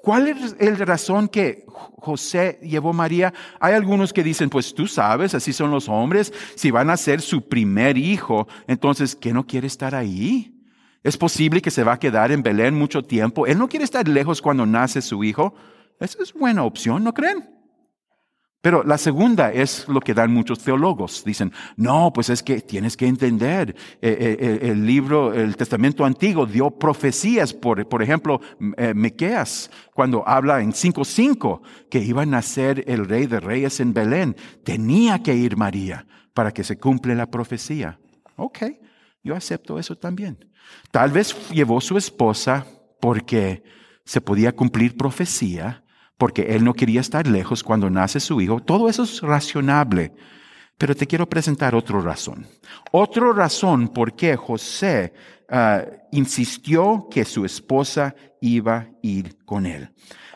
[0.00, 3.34] ¿Cuál es la razón que José llevó a María?
[3.58, 7.20] Hay algunos que dicen, pues tú sabes, así son los hombres, si van a ser
[7.20, 10.54] su primer hijo, entonces, ¿qué no quiere estar ahí?
[11.02, 13.46] Es posible que se va a quedar en Belén mucho tiempo.
[13.46, 15.54] Él no quiere estar lejos cuando nace su hijo.
[16.00, 17.57] Esa es buena opción, ¿no creen?
[18.60, 21.22] Pero la segunda es lo que dan muchos teólogos.
[21.24, 26.04] Dicen, no, pues es que tienes que entender, eh, eh, eh, el libro, el Testamento
[26.04, 28.40] Antiguo dio profecías, por, por ejemplo,
[28.94, 34.36] Mequeas, cuando habla en 5.5 que iba a nacer el rey de reyes en Belén,
[34.64, 38.00] tenía que ir María para que se cumple la profecía.
[38.36, 38.58] Ok,
[39.22, 40.44] yo acepto eso también.
[40.90, 42.66] Tal vez llevó su esposa
[43.00, 43.62] porque
[44.04, 45.84] se podía cumplir profecía,
[46.18, 48.60] porque él no quería estar lejos cuando nace su hijo.
[48.60, 50.12] Todo eso es racionable.
[50.76, 52.46] Pero te quiero presentar otra razón.
[52.92, 55.12] Otra razón por qué José
[55.48, 59.90] ah, insistió que su esposa iba a ir con él.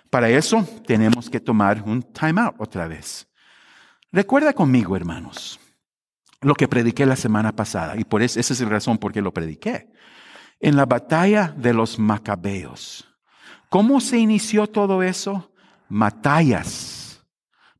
[0.08, 3.28] Para eso tenemos que tomar un time out otra vez.
[4.10, 5.58] Recuerda conmigo, hermanos,
[6.40, 9.22] lo que prediqué la semana pasada, y por eso esa es la razón por qué
[9.22, 9.88] lo prediqué.
[10.60, 13.08] En la batalla de los macabeos.
[13.68, 15.51] ¿Cómo se inició todo eso?
[15.94, 17.22] Matallas.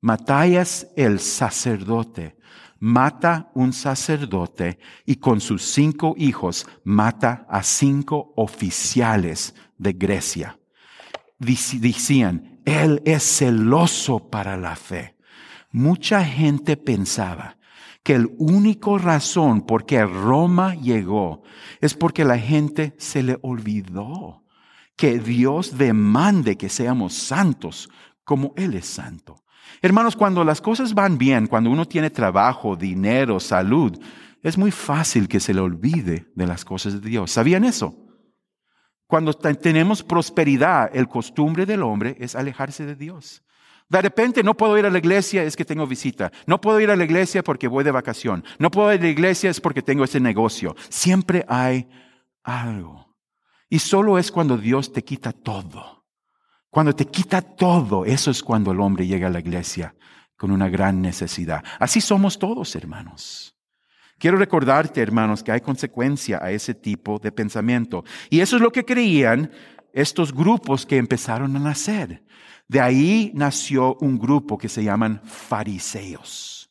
[0.02, 2.36] Matallas el sacerdote.
[2.78, 10.58] Mata un sacerdote y con sus cinco hijos mata a cinco oficiales de Grecia.
[11.38, 15.16] Decían, Él es celoso para la fe.
[15.70, 17.56] Mucha gente pensaba
[18.02, 21.44] que el único razón por qué Roma llegó
[21.80, 24.41] es porque la gente se le olvidó
[24.96, 27.88] que Dios demande que seamos santos
[28.24, 29.42] como Él es santo.
[29.80, 33.98] Hermanos, cuando las cosas van bien, cuando uno tiene trabajo, dinero, salud,
[34.42, 37.30] es muy fácil que se le olvide de las cosas de Dios.
[37.30, 37.96] ¿Sabían eso?
[39.06, 43.42] Cuando tenemos prosperidad, el costumbre del hombre es alejarse de Dios.
[43.88, 46.32] De repente no puedo ir a la iglesia, es que tengo visita.
[46.46, 48.42] No puedo ir a la iglesia porque voy de vacación.
[48.58, 50.74] No puedo ir a la iglesia es porque tengo ese negocio.
[50.88, 51.88] Siempre hay
[52.42, 53.11] algo.
[53.72, 56.04] Y solo es cuando Dios te quita todo.
[56.68, 59.94] Cuando te quita todo, eso es cuando el hombre llega a la iglesia
[60.36, 61.64] con una gran necesidad.
[61.78, 63.56] Así somos todos, hermanos.
[64.18, 68.04] Quiero recordarte, hermanos, que hay consecuencia a ese tipo de pensamiento.
[68.28, 69.50] Y eso es lo que creían
[69.94, 72.22] estos grupos que empezaron a nacer.
[72.68, 76.70] De ahí nació un grupo que se llaman fariseos.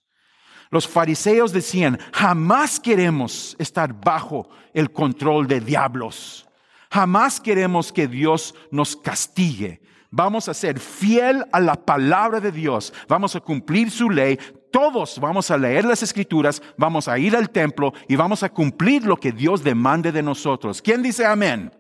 [0.70, 6.48] Los fariseos decían, jamás queremos estar bajo el control de diablos.
[6.92, 9.82] Jamás queremos que Dios nos castigue.
[10.10, 12.94] Vamos a ser fiel a la palabra de Dios.
[13.08, 14.38] Vamos a cumplir su ley.
[14.74, 19.06] Todos vamos a leer las escrituras, vamos a ir al templo y vamos a cumplir
[19.06, 20.82] lo que Dios demande de nosotros.
[20.82, 21.72] ¿Quién dice amén?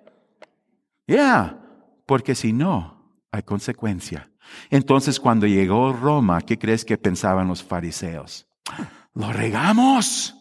[1.07, 1.57] Ya,
[2.05, 4.29] porque si no, hay consecuencia.
[4.69, 8.47] Entonces cuando llegó Roma, ¿qué crees que pensaban los fariseos?
[9.13, 10.37] Lo regamos.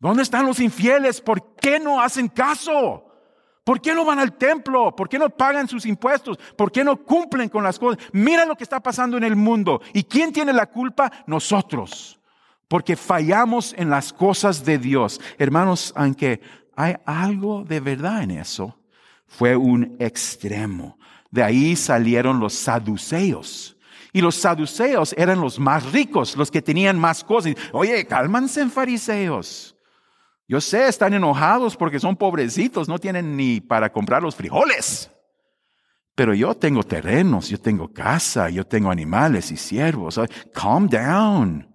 [0.00, 1.20] ¿Dónde están los infieles?
[1.20, 3.07] ¿Por qué no hacen caso?
[3.68, 4.96] ¿Por qué no van al templo?
[4.96, 6.38] ¿Por qué no pagan sus impuestos?
[6.56, 8.02] ¿Por qué no cumplen con las cosas?
[8.14, 9.82] Mira lo que está pasando en el mundo.
[9.92, 11.12] ¿Y quién tiene la culpa?
[11.26, 12.18] Nosotros.
[12.66, 15.20] Porque fallamos en las cosas de Dios.
[15.36, 16.40] Hermanos, aunque
[16.76, 18.74] hay algo de verdad en eso,
[19.26, 20.98] fue un extremo.
[21.30, 23.76] De ahí salieron los saduceos.
[24.14, 27.52] Y los saduceos eran los más ricos, los que tenían más cosas.
[27.72, 29.77] Oye, cálmanse fariseos.
[30.48, 35.10] Yo sé, están enojados porque son pobrecitos, no tienen ni para comprar los frijoles.
[36.14, 40.18] Pero yo tengo terrenos, yo tengo casa, yo tengo animales y siervos.
[40.54, 41.68] Calm down.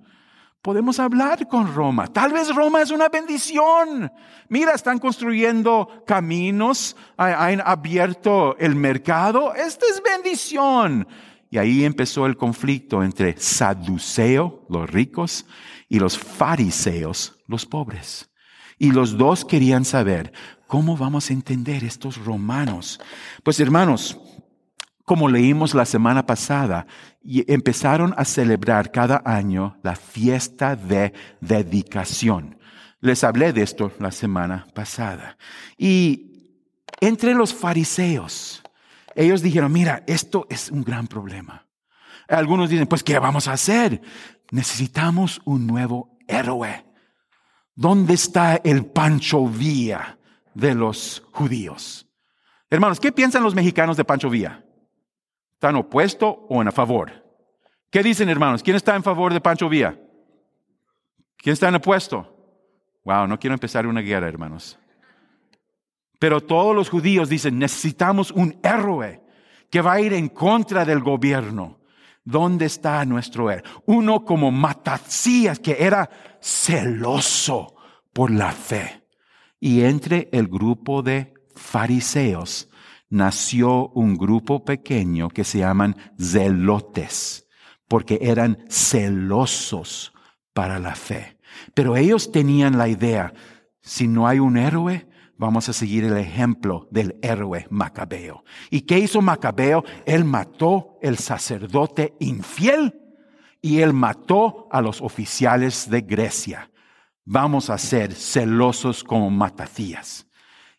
[0.63, 2.07] Podemos hablar con Roma.
[2.07, 4.12] Tal vez Roma es una bendición.
[4.49, 9.53] Mira, están construyendo caminos, han abierto el mercado.
[9.53, 11.07] Esta es bendición.
[11.51, 15.45] Y ahí empezó el conflicto entre saduceo, los ricos,
[15.88, 18.32] y los fariseos, los pobres.
[18.77, 20.33] Y los dos querían saber,
[20.67, 22.99] ¿cómo vamos a entender estos romanos?
[23.43, 24.19] Pues hermanos,
[25.05, 26.88] como leímos la semana pasada,
[27.23, 32.57] empezaron a celebrar cada año la fiesta de dedicación.
[33.01, 35.38] Les hablé de esto la semana pasada.
[35.77, 36.33] Y
[37.01, 38.63] entre los fariseos,
[39.13, 41.67] ellos dijeron, mira, esto es un gran problema.
[42.29, 44.01] Algunos dicen, pues, ¿qué vamos a hacer?
[44.51, 46.86] Necesitamos un nuevo héroe.
[47.75, 50.17] ¿Dónde está el Pancho Villa
[50.53, 52.07] de los judíos?
[52.69, 54.63] Hermanos, ¿qué piensan los mexicanos de Pancho Villa?
[55.53, 57.12] ¿Están opuesto o en a favor?
[57.89, 58.63] ¿Qué dicen, hermanos?
[58.63, 59.97] ¿Quién está en favor de Pancho Villa?
[61.38, 62.29] ¿Quién está en opuesto?
[63.03, 64.79] Wow, no quiero empezar una guerra, hermanos.
[66.19, 69.21] Pero todos los judíos dicen, necesitamos un héroe
[69.69, 71.79] que va a ir en contra del gobierno.
[72.23, 73.63] ¿Dónde está nuestro héroe?
[73.86, 76.09] Uno como Matacías, que era
[76.41, 77.75] celoso
[78.13, 79.03] por la fe.
[79.59, 82.69] Y entre el grupo de fariseos
[83.09, 87.47] nació un grupo pequeño que se llaman zelotes,
[87.88, 90.13] porque eran celosos
[90.53, 91.38] para la fe.
[91.73, 93.33] Pero ellos tenían la idea,
[93.81, 95.07] si no hay un héroe,
[95.43, 98.45] vamos a seguir el ejemplo del héroe Macabeo.
[98.69, 99.84] ¿Y qué hizo Macabeo?
[100.06, 102.95] Él mató el sacerdote infiel
[103.62, 106.71] y él mató a los oficiales de Grecia.
[107.25, 110.27] Vamos a ser celosos como Matacías.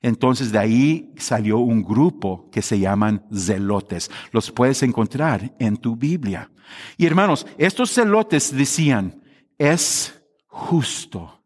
[0.00, 4.10] Entonces de ahí salió un grupo que se llaman zelotes.
[4.32, 6.50] Los puedes encontrar en tu Biblia.
[6.96, 9.22] Y hermanos, estos zelotes decían,
[9.58, 11.42] es justo.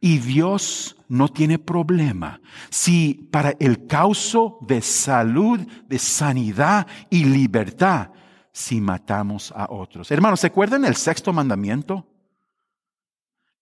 [0.00, 8.12] Y Dios no tiene problema si para el causo de salud, de sanidad y libertad,
[8.50, 10.10] si matamos a otros.
[10.10, 12.08] Hermanos, ¿se acuerdan el sexto mandamiento?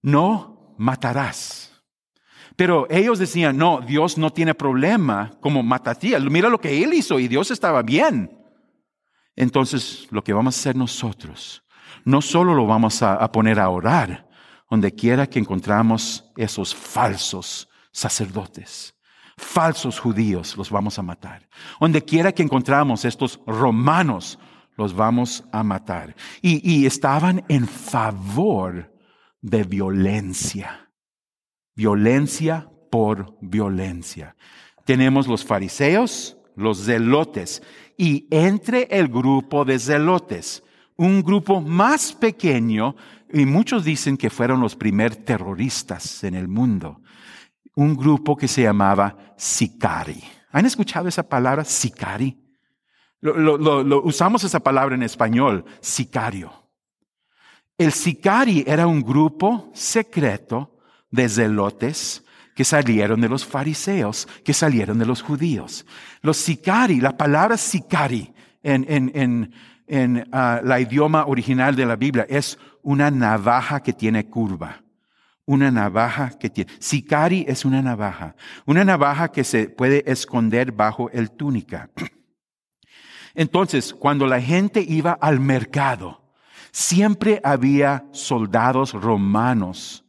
[0.00, 1.72] No matarás.
[2.54, 6.22] Pero ellos decían, no, Dios no tiene problema como Matatías.
[6.22, 8.30] Mira lo que él hizo y Dios estaba bien.
[9.34, 11.64] Entonces, lo que vamos a hacer nosotros,
[12.04, 14.29] no solo lo vamos a poner a orar,
[14.70, 18.94] donde quiera que encontramos esos falsos sacerdotes,
[19.36, 21.48] falsos judíos, los vamos a matar.
[21.80, 24.38] Donde quiera que encontramos estos romanos,
[24.76, 26.14] los vamos a matar.
[26.40, 28.94] Y, y estaban en favor
[29.42, 30.90] de violencia
[31.80, 34.36] violencia por violencia.
[34.84, 37.62] Tenemos los fariseos, los zelotes,
[37.96, 40.62] y entre el grupo de zelotes,
[40.96, 42.96] un grupo más pequeño,
[43.32, 47.00] y muchos dicen que fueron los primeros terroristas en el mundo,
[47.74, 50.22] un grupo que se llamaba Sicari.
[50.52, 52.36] ¿Han escuchado esa palabra sicari?
[53.20, 56.52] Lo, usamos esa palabra en español, sicario.
[57.78, 60.78] El sicari era un grupo secreto
[61.10, 62.24] de zelotes
[62.54, 65.86] que salieron de los fariseos, que salieron de los judíos.
[66.20, 69.54] Los sicari, la palabra sicari en, en, en,
[69.86, 74.82] en ah, la idioma original de la Biblia es una navaja que tiene curva.
[75.46, 76.70] Una navaja que tiene.
[76.78, 78.36] Sicari es una navaja.
[78.66, 81.90] Una navaja que se puede esconder bajo el túnica.
[83.34, 86.22] Entonces, cuando la gente iba al mercado,
[86.72, 90.04] siempre había soldados romanos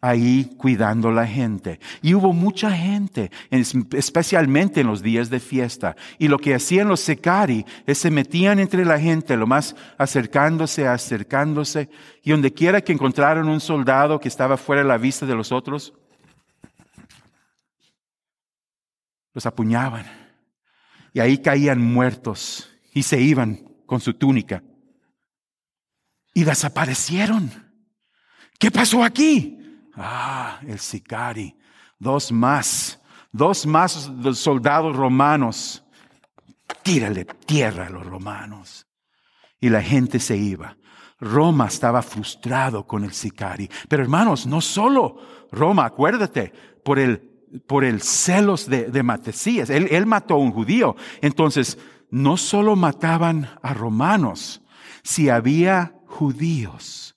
[0.00, 1.80] ahí cuidando la gente.
[2.02, 5.96] Y hubo mucha gente, especialmente en los días de fiesta.
[6.18, 10.86] Y lo que hacían los secari es se metían entre la gente, lo más acercándose,
[10.86, 11.90] acercándose.
[12.22, 15.52] Y donde quiera que encontraron un soldado que estaba fuera de la vista de los
[15.52, 15.92] otros,
[19.34, 20.06] los apuñaban.
[21.12, 24.62] Y ahí caían muertos y se iban con su túnica.
[26.32, 27.50] Y desaparecieron.
[28.58, 29.59] ¿Qué pasó aquí?
[29.96, 31.56] Ah, el sicari.
[31.98, 33.00] Dos más.
[33.32, 35.84] Dos más soldados romanos.
[36.82, 38.86] Tírale tierra a los romanos.
[39.60, 40.76] Y la gente se iba.
[41.20, 43.70] Roma estaba frustrado con el sicari.
[43.88, 45.18] Pero hermanos, no solo
[45.52, 46.52] Roma, acuérdate,
[46.84, 47.18] por el,
[47.66, 49.68] por el celos de, de Matesías.
[49.68, 50.96] Él, él mató a un judío.
[51.20, 51.78] Entonces,
[52.10, 54.62] no solo mataban a romanos,
[55.02, 57.09] si había judíos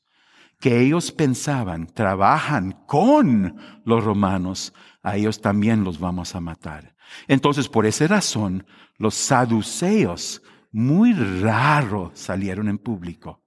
[0.63, 6.95] que ellos pensaban trabajan con los romanos, a ellos también los vamos a matar.
[7.27, 8.65] Entonces, por esa razón,
[8.97, 10.41] los saduceos
[10.71, 13.41] muy raro salieron en público.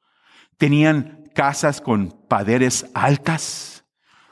[0.59, 3.87] Tenían casas con paredes altas,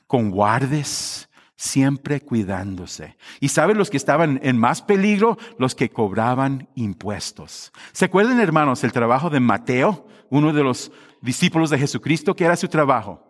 [0.07, 3.17] con guardes, siempre cuidándose.
[3.41, 7.73] Y saben los que estaban en más peligro, los que cobraban impuestos.
[7.93, 10.93] ¿Se acuerdan, hermanos, el trabajo de Mateo, uno de los
[11.25, 13.23] discípulos de Jesucristo, ¿qué era su trabajo?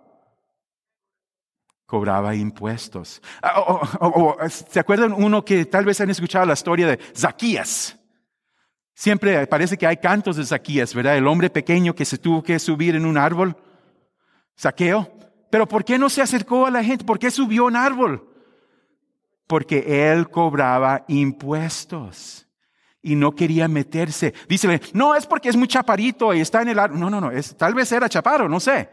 [1.86, 3.22] Cobraba impuestos.
[3.40, 7.96] Ah, ¿Se acuerdan uno que tal vez han escuchado la historia de Zaquías?
[8.94, 11.16] Siempre parece que hay cantos de Zaquías, ¿verdad?
[11.16, 13.56] El hombre pequeño que se tuvo que subir en un árbol.
[14.56, 15.12] Saqueo.
[15.50, 17.04] Pero ¿por qué no se acercó a la gente?
[17.04, 18.28] ¿Por qué subió un árbol?
[19.46, 22.43] Porque él cobraba impuestos
[23.04, 24.32] y no quería meterse.
[24.48, 26.98] Dice, no, es porque es muy chaparito y está en el árbol.
[26.98, 28.88] No, no, no, es, tal vez era chaparro, no sé.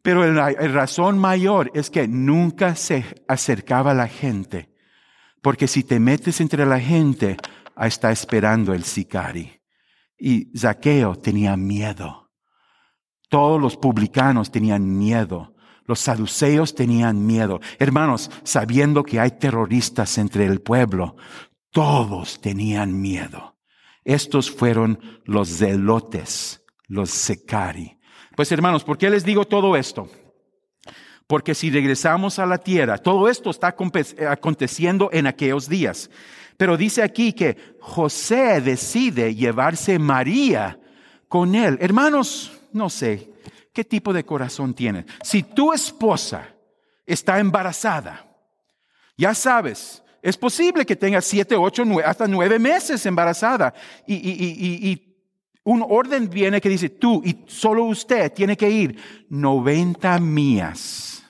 [0.00, 4.72] Pero la, razón mayor es que nunca se acercaba a la gente.
[5.42, 7.36] Porque si te metes entre la gente,
[7.76, 9.60] está esperando el sicari.
[10.16, 12.30] Y Zaqueo tenía miedo.
[13.28, 15.56] Todos los publicanos tenían miedo.
[15.84, 17.60] Los saduceos tenían miedo.
[17.78, 21.16] Hermanos, sabiendo que hay terroristas entre el pueblo,
[21.78, 23.56] todos tenían miedo.
[24.02, 28.00] Estos fueron los zelotes, los secari.
[28.34, 30.10] Pues hermanos, ¿por qué les digo todo esto?
[31.28, 33.76] Porque si regresamos a la tierra, todo esto está
[34.28, 36.10] aconteciendo en aquellos días.
[36.56, 40.80] Pero dice aquí que José decide llevarse María
[41.28, 41.78] con él.
[41.80, 43.30] Hermanos, no sé,
[43.72, 45.06] ¿qué tipo de corazón tiene?
[45.22, 46.56] Si tu esposa
[47.06, 48.26] está embarazada,
[49.16, 53.72] ya sabes, es posible que tenga siete, ocho, hasta nueve meses embarazada.
[54.06, 55.04] Y, y,
[55.64, 58.98] un orden viene que dice, tú y solo usted tiene que ir
[59.28, 61.22] 90 millas,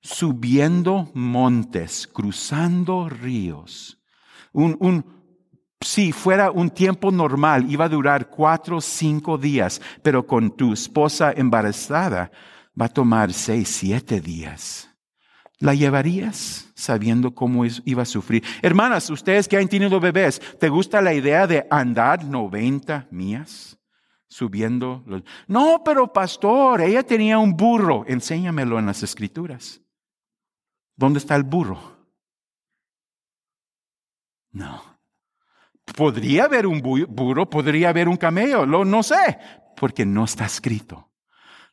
[0.00, 4.02] subiendo montes, cruzando ríos.
[4.52, 5.04] Un, un,
[5.80, 10.72] si fuera un tiempo normal, iba a durar cuatro o cinco días, pero con tu
[10.72, 12.32] esposa embarazada
[12.78, 14.91] va a tomar seis, siete días.
[15.62, 18.42] ¿La llevarías sabiendo cómo iba a sufrir?
[18.62, 23.78] Hermanas, ustedes que han tenido bebés, ¿te gusta la idea de andar 90 millas
[24.26, 25.04] subiendo?
[25.06, 25.22] Los...
[25.46, 28.04] No, pero pastor, ella tenía un burro.
[28.08, 29.80] Enséñamelo en las escrituras.
[30.96, 31.78] ¿Dónde está el burro?
[34.50, 34.82] No.
[35.96, 39.38] Podría haber un burro, podría haber un camello, lo, no sé,
[39.76, 41.12] porque no está escrito.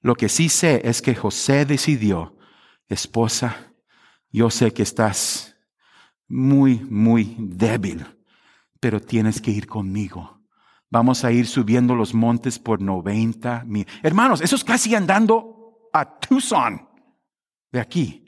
[0.02, 2.38] Lo que sí sé es que José decidió,
[2.88, 3.69] esposa,
[4.32, 5.56] yo sé que estás
[6.28, 8.06] muy, muy débil,
[8.80, 10.40] pero tienes que ir conmigo.
[10.92, 13.88] Vamos a ir subiendo los montes por 90 mil.
[14.02, 16.88] Hermanos, eso es casi andando a Tucson,
[17.72, 18.26] de aquí.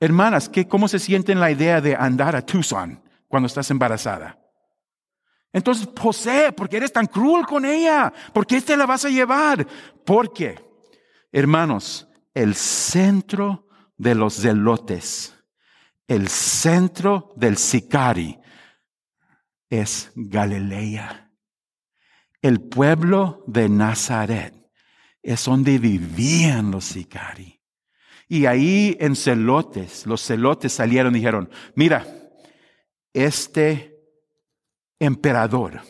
[0.00, 4.38] Hermanas, ¿qué, ¿cómo se sienten la idea de andar a Tucson cuando estás embarazada?
[5.52, 8.12] Entonces, José, ¿por qué eres tan cruel con ella?
[8.32, 9.66] ¿Por qué te la vas a llevar?
[10.04, 10.60] Porque,
[11.32, 13.67] hermanos, el centro
[13.98, 15.34] de los zelotes
[16.08, 18.38] el centro del Sicari
[19.68, 21.30] es Galilea.
[22.40, 24.54] El pueblo de Nazaret
[25.22, 27.60] es donde vivían los Sicari.
[28.26, 32.06] Y ahí en celotes, los celotes salieron y dijeron, mira,
[33.12, 33.98] este
[34.98, 35.82] emperador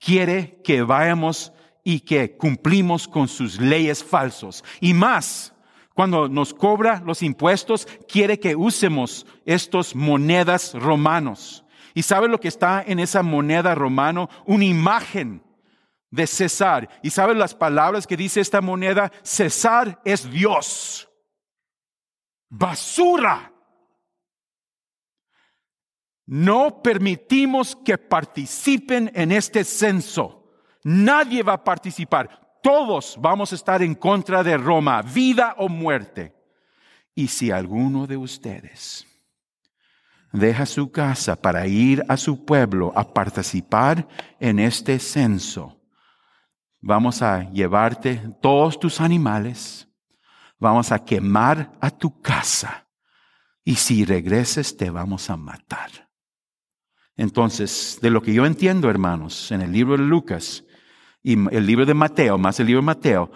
[0.00, 1.52] quiere que vayamos
[1.84, 4.64] y que cumplimos con sus leyes falsos.
[4.80, 5.53] Y más,
[5.94, 11.64] cuando nos cobra los impuestos, quiere que usemos estos monedas romanos.
[11.94, 14.28] ¿Y sabe lo que está en esa moneda romano?
[14.44, 15.42] Una imagen
[16.10, 16.88] de César.
[17.02, 19.12] ¿Y sabe las palabras que dice esta moneda?
[19.22, 21.08] César es Dios.
[22.48, 23.52] Basura.
[26.26, 30.50] No permitimos que participen en este censo.
[30.82, 32.43] Nadie va a participar.
[32.64, 36.34] Todos vamos a estar en contra de Roma, vida o muerte.
[37.14, 39.06] Y si alguno de ustedes
[40.32, 44.08] deja su casa para ir a su pueblo a participar
[44.40, 45.78] en este censo,
[46.80, 49.86] vamos a llevarte todos tus animales,
[50.58, 52.88] vamos a quemar a tu casa
[53.62, 56.08] y si regreses te vamos a matar.
[57.14, 60.64] Entonces, de lo que yo entiendo, hermanos, en el libro de Lucas,
[61.24, 63.32] y el libro de Mateo, más el libro de Mateo,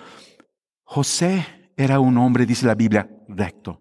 [0.84, 3.80] José era un hombre, dice la Biblia, recto.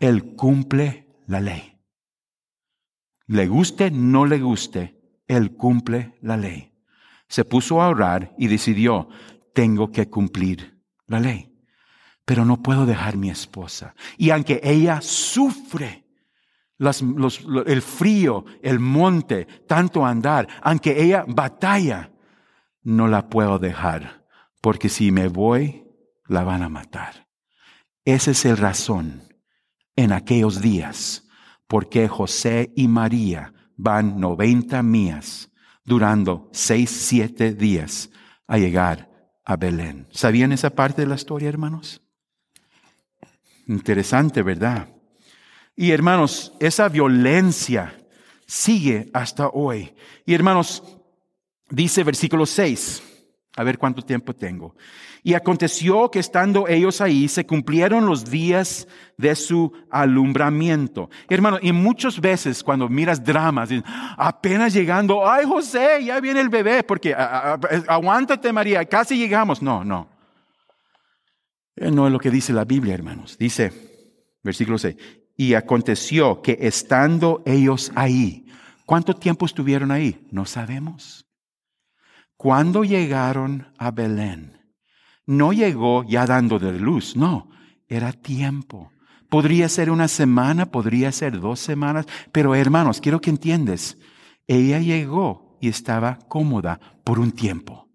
[0.00, 1.78] Él cumple la ley.
[3.26, 6.72] Le guste, no le guste, él cumple la ley.
[7.28, 9.10] Se puso a orar y decidió,
[9.52, 11.52] tengo que cumplir la ley.
[12.24, 13.94] Pero no puedo dejar mi esposa.
[14.16, 16.06] Y aunque ella sufre,
[16.78, 22.10] el frío, el monte, tanto andar, aunque ella batalla,
[22.88, 24.24] no la puedo dejar,
[24.62, 25.84] porque si me voy,
[26.26, 27.28] la van a matar.
[28.06, 29.28] Esa es el razón
[29.94, 31.28] en aquellos días
[31.66, 35.50] por qué José y María van 90 millas
[35.84, 38.08] durando seis, siete días
[38.46, 39.10] a llegar
[39.44, 40.08] a Belén.
[40.10, 42.00] ¿Sabían esa parte de la historia, hermanos?
[43.66, 44.88] Interesante, ¿verdad?
[45.76, 48.02] Y hermanos, esa violencia
[48.46, 49.94] sigue hasta hoy.
[50.24, 50.97] Y hermanos,
[51.70, 53.02] Dice versículo 6,
[53.56, 54.74] a ver cuánto tiempo tengo.
[55.22, 61.10] Y aconteció que estando ellos ahí, se cumplieron los días de su alumbramiento.
[61.28, 63.68] Hermano, y muchas veces cuando miras dramas,
[64.16, 69.60] apenas llegando, ay José, ya viene el bebé, porque aguántate María, casi llegamos.
[69.60, 70.08] No, no.
[71.76, 73.36] Eh, no es lo que dice la Biblia, hermanos.
[73.36, 73.72] Dice,
[74.42, 74.96] versículo 6,
[75.36, 78.46] y aconteció que estando ellos ahí,
[78.86, 80.26] ¿cuánto tiempo estuvieron ahí?
[80.30, 81.27] No sabemos.
[82.38, 84.60] Cuando llegaron a Belén,
[85.26, 87.50] no llegó ya dando de luz, no,
[87.88, 88.92] era tiempo.
[89.28, 93.98] Podría ser una semana, podría ser dos semanas, pero hermanos, quiero que entiendes,
[94.46, 97.88] ella llegó y estaba cómoda por un tiempo.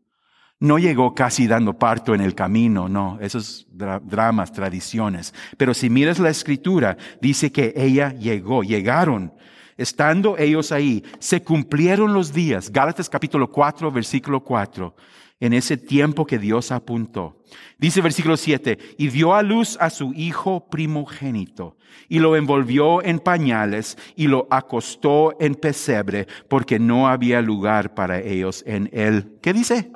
[0.60, 5.34] No llegó casi dando parto en el camino, no, esos dramas, tradiciones.
[5.56, 9.32] Pero si miras la escritura, dice que ella llegó, llegaron
[9.78, 12.72] Estando ellos ahí, se cumplieron los días.
[12.72, 14.96] Gálatas capítulo 4, versículo 4.
[15.40, 17.42] En ese tiempo que Dios apuntó.
[17.78, 23.20] Dice versículo 7, y dio a luz a su hijo primogénito, y lo envolvió en
[23.20, 29.38] pañales, y lo acostó en pesebre, porque no había lugar para ellos en él.
[29.42, 29.92] ¿Qué dice?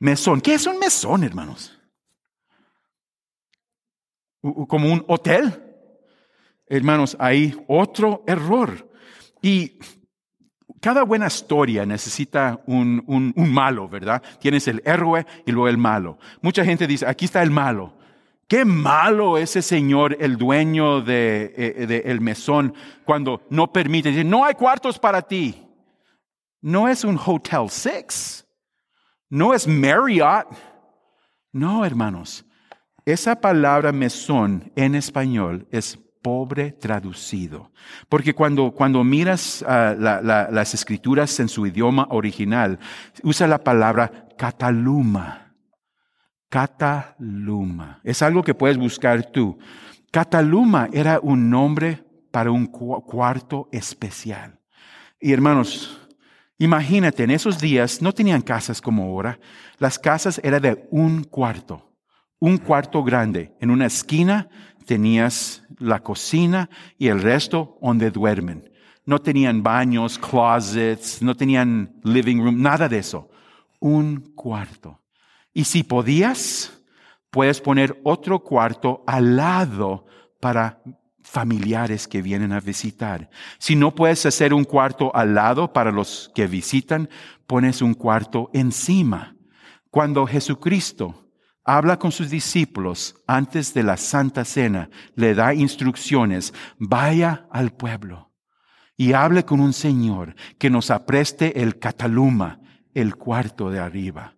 [0.00, 0.40] Mesón.
[0.40, 1.78] ¿Qué es un mesón, hermanos?
[4.40, 5.71] ¿Como un hotel?
[6.76, 8.90] Hermanos, hay otro error.
[9.40, 9.78] Y
[10.80, 14.22] cada buena historia necesita un, un, malo, ¿verdad?
[14.40, 16.18] Tienes el héroe y luego el malo.
[16.40, 17.94] Mucha gente dice, aquí está el malo.
[18.48, 24.44] Qué malo ese señor, el dueño de, eh, el mesón, cuando no permite, dice, no
[24.44, 25.66] hay cuartos para ti.
[26.60, 28.46] No es un Hotel Six.
[29.28, 30.48] No es Marriott.
[31.52, 32.44] No, hermanos.
[33.04, 37.72] Esa palabra mesón en español es pobre traducido.
[38.08, 42.78] Porque cuando, cuando miras ah, las escrituras en su idioma original,
[43.22, 45.54] usa la palabra cataluma.
[46.48, 48.00] Cataluma.
[48.04, 49.58] Es algo que puedes buscar tú.
[50.10, 54.58] Cataluma era un nombre para un cuarto especial.
[55.20, 55.98] Y hermanos,
[56.58, 59.38] imagínate, en esos días no tenían casas como ahora.
[59.78, 61.91] Las casas eran de un cuarto
[62.42, 63.54] un cuarto grande.
[63.60, 64.48] En una esquina
[64.84, 66.68] tenías la cocina
[66.98, 68.68] y el resto donde duermen.
[69.06, 73.30] No tenían baños, closets, no tenían living room, nada de eso.
[73.78, 74.98] Un cuarto.
[75.54, 76.82] Y si podías,
[77.30, 80.06] puedes poner otro cuarto al lado
[80.40, 80.82] para
[81.22, 83.30] familiares que vienen a visitar.
[83.58, 87.08] Si no puedes hacer un cuarto al lado para los que visitan,
[87.46, 89.36] pones un cuarto encima.
[89.92, 91.21] Cuando Jesucristo
[91.64, 98.32] habla con sus discípulos antes de la Santa Cena, le da instrucciones, vaya al pueblo
[98.96, 102.60] y hable con un Señor que nos apreste el cataluma,
[102.94, 104.36] el cuarto de arriba,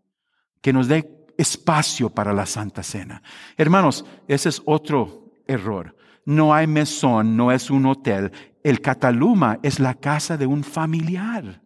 [0.61, 3.23] que nos dé espacio para la Santa Cena.
[3.57, 5.97] Hermanos, ese es otro error.
[6.25, 8.33] No hay mesón, no es un hotel.
[8.63, 11.63] El cataluma es la casa de un familiar.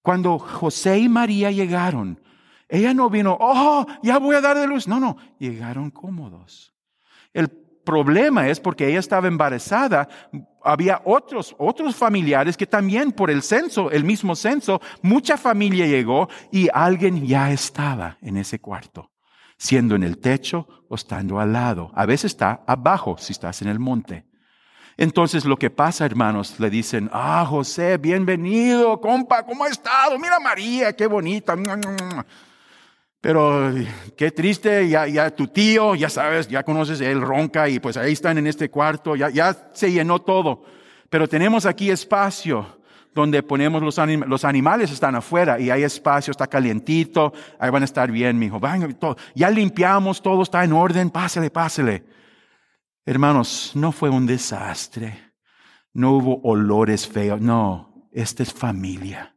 [0.00, 2.21] Cuando José y María llegaron,
[2.72, 4.88] ella no vino, oh, ya voy a dar de luz.
[4.88, 6.72] No, no, llegaron cómodos.
[7.34, 10.08] El problema es porque ella estaba embarazada,
[10.64, 16.30] había otros, otros familiares que también por el censo, el mismo censo, mucha familia llegó
[16.50, 19.10] y alguien ya estaba en ese cuarto,
[19.58, 21.92] siendo en el techo o estando al lado.
[21.94, 24.24] A veces está abajo si estás en el monte.
[24.96, 30.18] Entonces lo que pasa, hermanos, le dicen, ah, José, bienvenido, compa, ¿cómo ha estado?
[30.18, 31.54] Mira María, qué bonita.
[33.22, 33.72] Pero
[34.16, 38.12] qué triste, ya, ya tu tío, ya sabes, ya conoces, él ronca y pues ahí
[38.12, 40.64] están en este cuarto, ya, ya se llenó todo.
[41.08, 42.80] Pero tenemos aquí espacio
[43.14, 47.82] donde ponemos los, animales, los animales están afuera y hay espacio, está calientito, ahí van
[47.82, 48.60] a estar bien, mi hijo.
[49.36, 52.04] Ya limpiamos, todo está en orden, pásale, pásale.
[53.06, 55.32] Hermanos, no fue un desastre,
[55.92, 59.36] no hubo olores feos, no, esta es familia.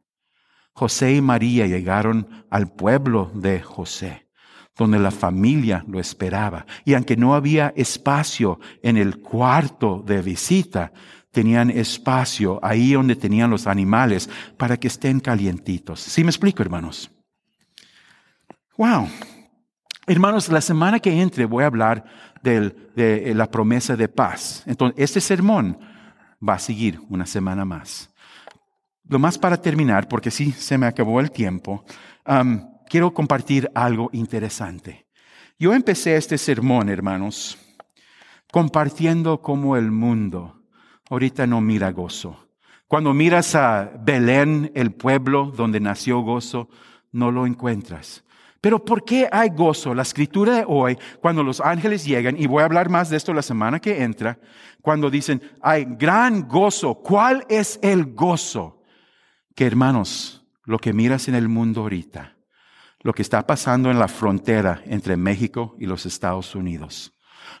[0.76, 4.28] José y María llegaron al pueblo de José,
[4.76, 6.66] donde la familia lo esperaba.
[6.84, 10.92] Y aunque no había espacio en el cuarto de visita,
[11.30, 16.00] tenían espacio ahí donde tenían los animales para que estén calientitos.
[16.00, 17.10] ¿Sí me explico, hermanos?
[18.76, 19.08] Wow.
[20.06, 22.04] Hermanos, la semana que entre voy a hablar
[22.42, 24.62] de la promesa de paz.
[24.66, 25.78] Entonces, este sermón
[26.46, 28.10] va a seguir una semana más.
[29.08, 31.84] Lo más para terminar, porque sí se me acabó el tiempo,
[32.88, 35.06] quiero compartir algo interesante.
[35.58, 37.56] Yo empecé este sermón, hermanos,
[38.52, 40.60] compartiendo cómo el mundo
[41.08, 42.48] ahorita no mira gozo.
[42.88, 46.68] Cuando miras a Belén, el pueblo donde nació gozo,
[47.12, 48.24] no lo encuentras.
[48.60, 49.94] Pero ¿por qué hay gozo?
[49.94, 53.32] La escritura de hoy, cuando los ángeles llegan, y voy a hablar más de esto
[53.32, 54.38] la semana que entra,
[54.82, 56.96] cuando dicen, hay gran gozo.
[56.96, 58.75] ¿Cuál es el gozo?
[59.56, 62.36] Que hermanos, lo que miras en el mundo ahorita,
[63.00, 67.14] lo que está pasando en la frontera entre México y los Estados Unidos,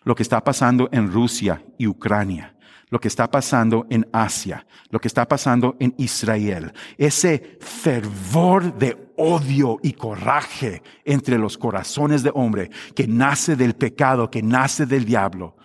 [0.04, 2.54] lo que está pasando en Rusia y Ucrania,
[2.90, 9.12] lo que está pasando en Asia, lo que está pasando en Israel, ese fervor de
[9.16, 15.06] odio y coraje entre los corazones de hombre que nace del pecado, que nace del
[15.06, 15.56] diablo,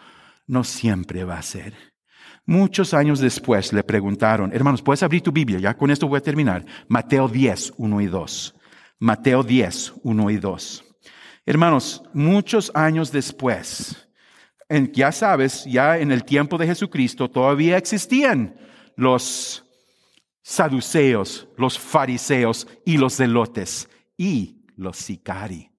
[0.48, 1.91] no siempre va a ser.
[2.52, 5.58] Muchos años después le preguntaron, hermanos, ¿puedes abrir tu Biblia?
[5.58, 6.66] Ya con esto voy a terminar.
[6.90, 8.56] Mateo 10, 1 y 2.
[9.00, 10.84] Mateo 10, 1 y 2.
[11.46, 14.06] Hermanos, muchos años después,
[14.68, 18.58] en, ya sabes, ya en el tiempo de Jesucristo todavía existían
[18.98, 19.64] los
[20.42, 23.88] saduceos, los fariseos y los zelotes
[24.18, 25.71] y los sicari.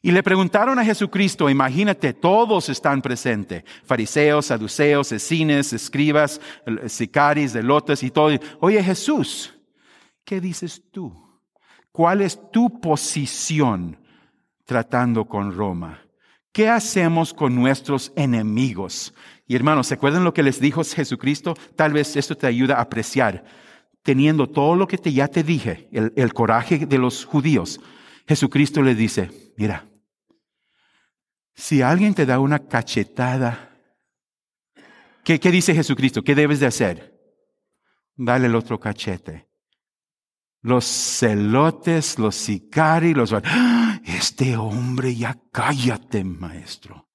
[0.00, 6.40] Y le preguntaron a Jesucristo, imagínate, todos están presentes, fariseos, saduceos, escines, escribas,
[6.86, 8.30] sicaris, delotes y todo.
[8.60, 9.54] Oye Jesús,
[10.24, 11.12] ¿qué dices tú?
[11.90, 13.98] ¿Cuál es tu posición
[14.64, 16.00] tratando con Roma?
[16.52, 19.12] ¿Qué hacemos con nuestros enemigos?
[19.48, 21.54] Y hermanos, ¿se acuerdan lo que les dijo Jesucristo?
[21.74, 23.44] Tal vez esto te ayuda a apreciar.
[24.04, 27.80] Teniendo todo lo que te, ya te dije, el, el coraje de los judíos,
[28.28, 29.87] Jesucristo le dice, mira,
[31.58, 33.70] si alguien te da una cachetada,
[35.24, 36.22] ¿qué, dice Jesucristo?
[36.22, 37.18] ¿Qué debes de hacer?
[38.14, 39.48] Dale el otro cachete.
[40.62, 43.42] Los celotes, los sicarios, los...
[43.44, 44.00] ¡Ah!
[44.04, 47.08] Este hombre ya cállate, maestro.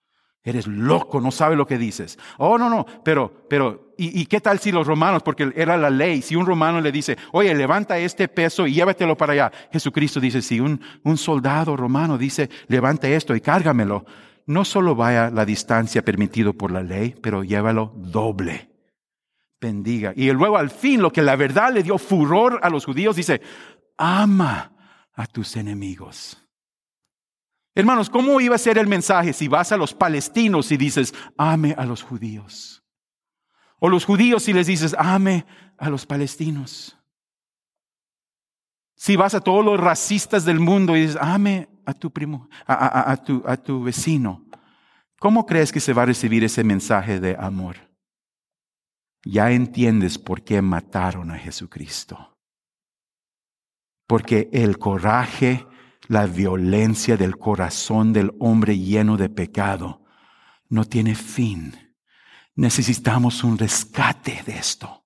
[0.43, 2.19] Eres loco, no sabe lo que dices.
[2.37, 5.89] Oh, no, no, pero, pero, ¿y, ¿y, qué tal si los romanos, porque era la
[5.89, 9.51] ley, si un romano le dice, oye, levanta este peso y llévatelo para allá.
[9.71, 14.05] Jesucristo dice, si un, un soldado romano dice, levanta esto y cárgamelo,
[14.45, 18.69] no solo vaya la distancia permitido por la ley, pero llévalo doble.
[19.59, 20.13] Bendiga.
[20.15, 23.41] Y luego al fin lo que la verdad le dio furor a los judíos dice,
[23.97, 24.73] ama
[25.13, 26.37] a tus enemigos.
[27.75, 31.73] Hermanos, ¿cómo iba a ser el mensaje si vas a los palestinos y dices, ame
[31.77, 32.83] a los judíos?
[33.79, 35.45] O los judíos si les dices, ame
[35.77, 36.97] a los palestinos.
[38.95, 43.17] Si vas a todos los racistas del mundo y dices, ame a tu primo, a,
[43.17, 44.45] tu, a tu vecino,
[45.19, 47.77] ¿cómo crees que se va a recibir ese mensaje de amor?
[49.25, 52.37] ya entiendes por qué mataron a Jesucristo.
[54.07, 55.65] Porque el coraje,
[56.07, 60.03] la violencia del corazón del hombre lleno de pecado
[60.69, 61.95] no tiene fin.
[62.55, 65.02] Necesitamos un rescate de esto.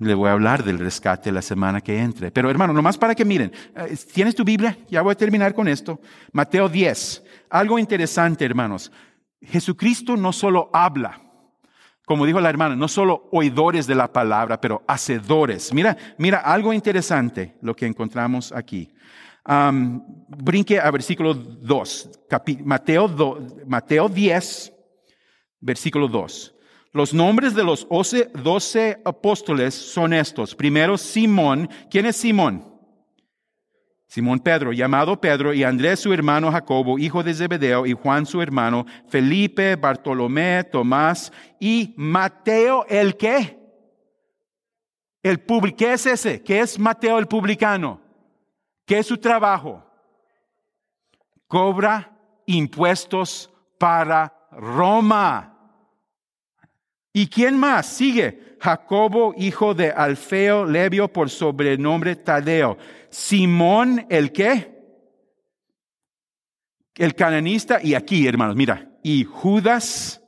[0.00, 2.30] Le voy a hablar del rescate la semana que entre.
[2.30, 4.78] Pero hermano, nomás para que miren, eh, ¿tienes tu Biblia?
[4.88, 6.00] Ya voy a terminar con esto.
[6.32, 7.22] Mateo 10.
[7.50, 8.90] Algo interesante, hermanos.
[9.42, 11.20] Jesucristo no solo habla,
[12.06, 15.72] como dijo la hermana, no solo oidores de la palabra, pero hacedores.
[15.74, 18.90] Mira, mira algo interesante lo que encontramos aquí.
[20.28, 22.10] brinque a versículo 2,
[22.64, 24.72] Mateo, Mateo 10,
[25.60, 26.54] versículo 2.
[26.92, 30.54] Los nombres de los doce apóstoles son estos.
[30.54, 31.68] Primero, Simón.
[31.88, 32.70] ¿Quién es Simón?
[34.10, 38.42] Simón Pedro, llamado Pedro, y Andrés su hermano Jacobo, hijo de Zebedeo, y Juan su
[38.42, 43.56] hermano, Felipe, Bartolomé, Tomás, y Mateo el qué?
[45.22, 45.44] El
[45.76, 46.42] ¿Qué es ese?
[46.42, 48.00] ¿Qué es Mateo el publicano?
[48.84, 49.84] ¿Qué es su trabajo?
[51.46, 52.10] Cobra
[52.46, 55.59] impuestos para Roma.
[57.12, 57.86] ¿Y quién más?
[57.86, 58.56] Sigue.
[58.60, 62.76] Jacobo, hijo de Alfeo, Levio por sobrenombre Tadeo.
[63.08, 64.78] Simón, ¿el qué?
[66.94, 67.80] El cananista.
[67.82, 68.98] Y aquí, hermanos, mira.
[69.02, 70.20] Y Judas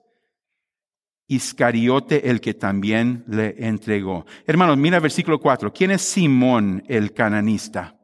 [1.33, 4.26] Iscariote, el que también le entregó.
[4.47, 5.72] Hermanos, mira versículo 4.
[5.72, 7.99] ¿Quién es Simón, el cananista?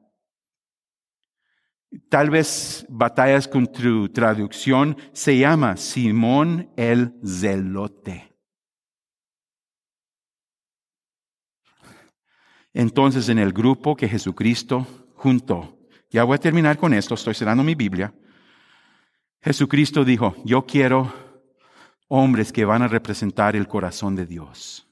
[2.08, 4.96] Tal vez batallas con tu traducción.
[5.12, 8.37] Se llama Simón el Zelote.
[12.72, 15.78] Entonces en el grupo que Jesucristo juntó,
[16.10, 18.12] ya voy a terminar con esto, estoy cerrando mi Biblia,
[19.40, 21.12] Jesucristo dijo, yo quiero
[22.08, 24.86] hombres que van a representar el corazón de Dios.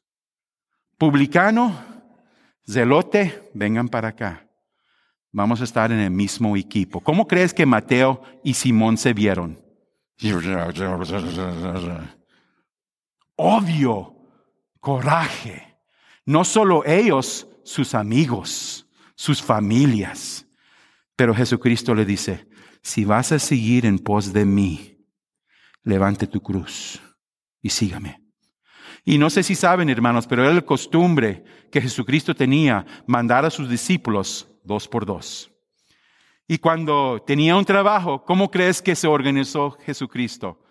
[0.99, 1.77] Publicano,
[2.67, 4.49] zelote, vengan para acá.
[5.33, 7.01] Vamos a estar en el mismo equipo.
[7.01, 9.61] ¿Cómo crees que Mateo y Simón se vieron?
[13.37, 14.17] Obvio,
[14.81, 15.77] coraje.
[16.25, 18.87] No solo ellos, sus amigos,
[19.17, 20.47] sus familias.
[21.17, 22.49] Pero Jesucristo le dice,
[22.81, 25.05] si vas a seguir en pos de mí,
[25.83, 27.01] levante tu cruz
[27.61, 28.23] y sígame.
[29.05, 33.51] Y no sé si saben, hermanos, pero era la costumbre que Jesucristo tenía mandar a
[33.51, 35.51] sus discípulos dos por dos.
[36.49, 40.63] Y cuando tenía un trabajo, ¿cómo crees que se organizó Jesucristo?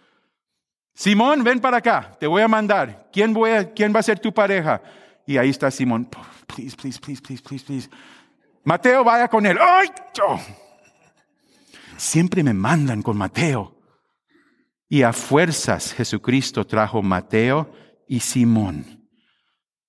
[0.93, 3.09] Simón, ven para acá, te voy a mandar.
[3.11, 3.35] ¿Quién,
[3.75, 4.81] quién va a ser tu pareja?
[5.25, 6.09] Y ahí está Simón.
[6.47, 7.89] Please, please, please, please, please, please.
[8.63, 9.57] Mateo, vaya con él.
[9.59, 9.87] ¡Ay!
[11.97, 13.75] Siempre me mandan con Mateo.
[14.87, 17.71] Y a fuerzas Jesucristo trajo Mateo
[18.07, 19.09] y Simón,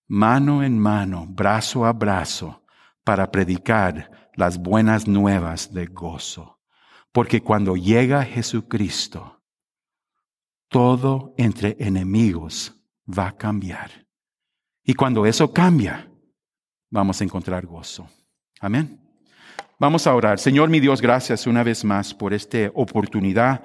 [0.09, 2.65] mano en mano, brazo a brazo,
[3.05, 6.61] para predicar las buenas nuevas de gozo.
[7.13, 9.43] Porque cuando llega Jesucristo,
[10.69, 12.75] todo entre enemigos
[13.07, 14.06] va a cambiar.
[14.89, 16.09] Y cuando eso cambia,
[16.89, 18.09] vamos a encontrar gozo.
[18.61, 19.01] Amén.
[19.81, 20.39] Vamos a orar.
[20.39, 23.65] Señor mi Dios, gracias una vez más por esta oportunidad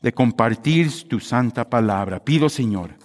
[0.00, 2.24] de compartir tu santa palabra.
[2.24, 2.96] Pido, Señor,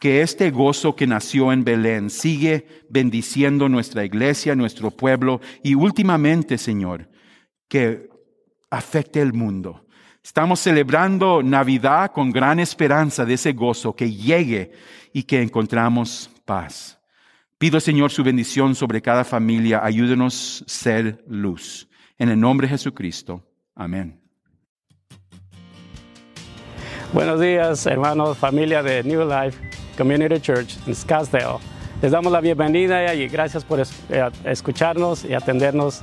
[0.00, 6.56] que este gozo que nació en Belén sigue bendiciendo nuestra iglesia, nuestro pueblo y últimamente,
[6.56, 7.10] Señor,
[7.68, 8.08] que
[8.70, 9.86] afecte el mundo.
[10.24, 14.72] Estamos celebrando Navidad con gran esperanza de ese gozo que llegue
[15.12, 16.99] y que encontramos paz.
[17.60, 19.84] Pido, Señor, su bendición sobre cada familia.
[19.84, 21.90] Ayúdenos a ser luz.
[22.16, 23.44] En el nombre de Jesucristo.
[23.74, 24.18] Amén.
[27.12, 29.60] Buenos días, hermanos, familia de New Life
[29.98, 31.58] Community Church en Scottsdale.
[32.00, 33.84] Les damos la bienvenida y gracias por eh,
[34.44, 36.00] escucharnos y atendernos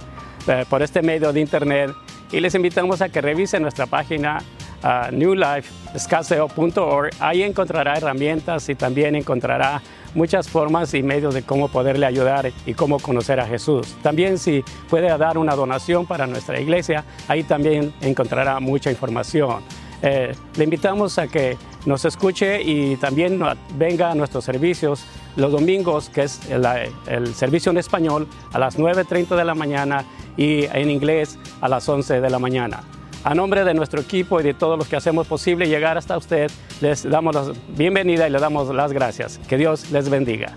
[0.48, 1.90] eh, por este medio de internet.
[2.32, 4.44] Y les invitamos a que revisen nuestra página
[4.84, 7.12] uh, newlifescaseo.org.
[7.20, 9.82] Ahí encontrará herramientas y también encontrará
[10.16, 13.96] muchas formas y medios de cómo poderle ayudar y cómo conocer a Jesús.
[14.02, 19.62] También si puede dar una donación para nuestra iglesia, ahí también encontrará mucha información.
[20.02, 23.42] Eh, le invitamos a que nos escuche y también
[23.76, 25.06] venga a nuestros servicios
[25.36, 26.66] los domingos, que es el,
[27.08, 30.06] el servicio en español a las 9.30 de la mañana
[30.36, 32.84] y en inglés a las 11 de la mañana.
[33.24, 36.50] A nombre de nuestro equipo y de todos los que hacemos posible llegar hasta usted,
[36.82, 39.40] les damos la bienvenida y le damos las gracias.
[39.50, 40.56] Que Dios les bendiga.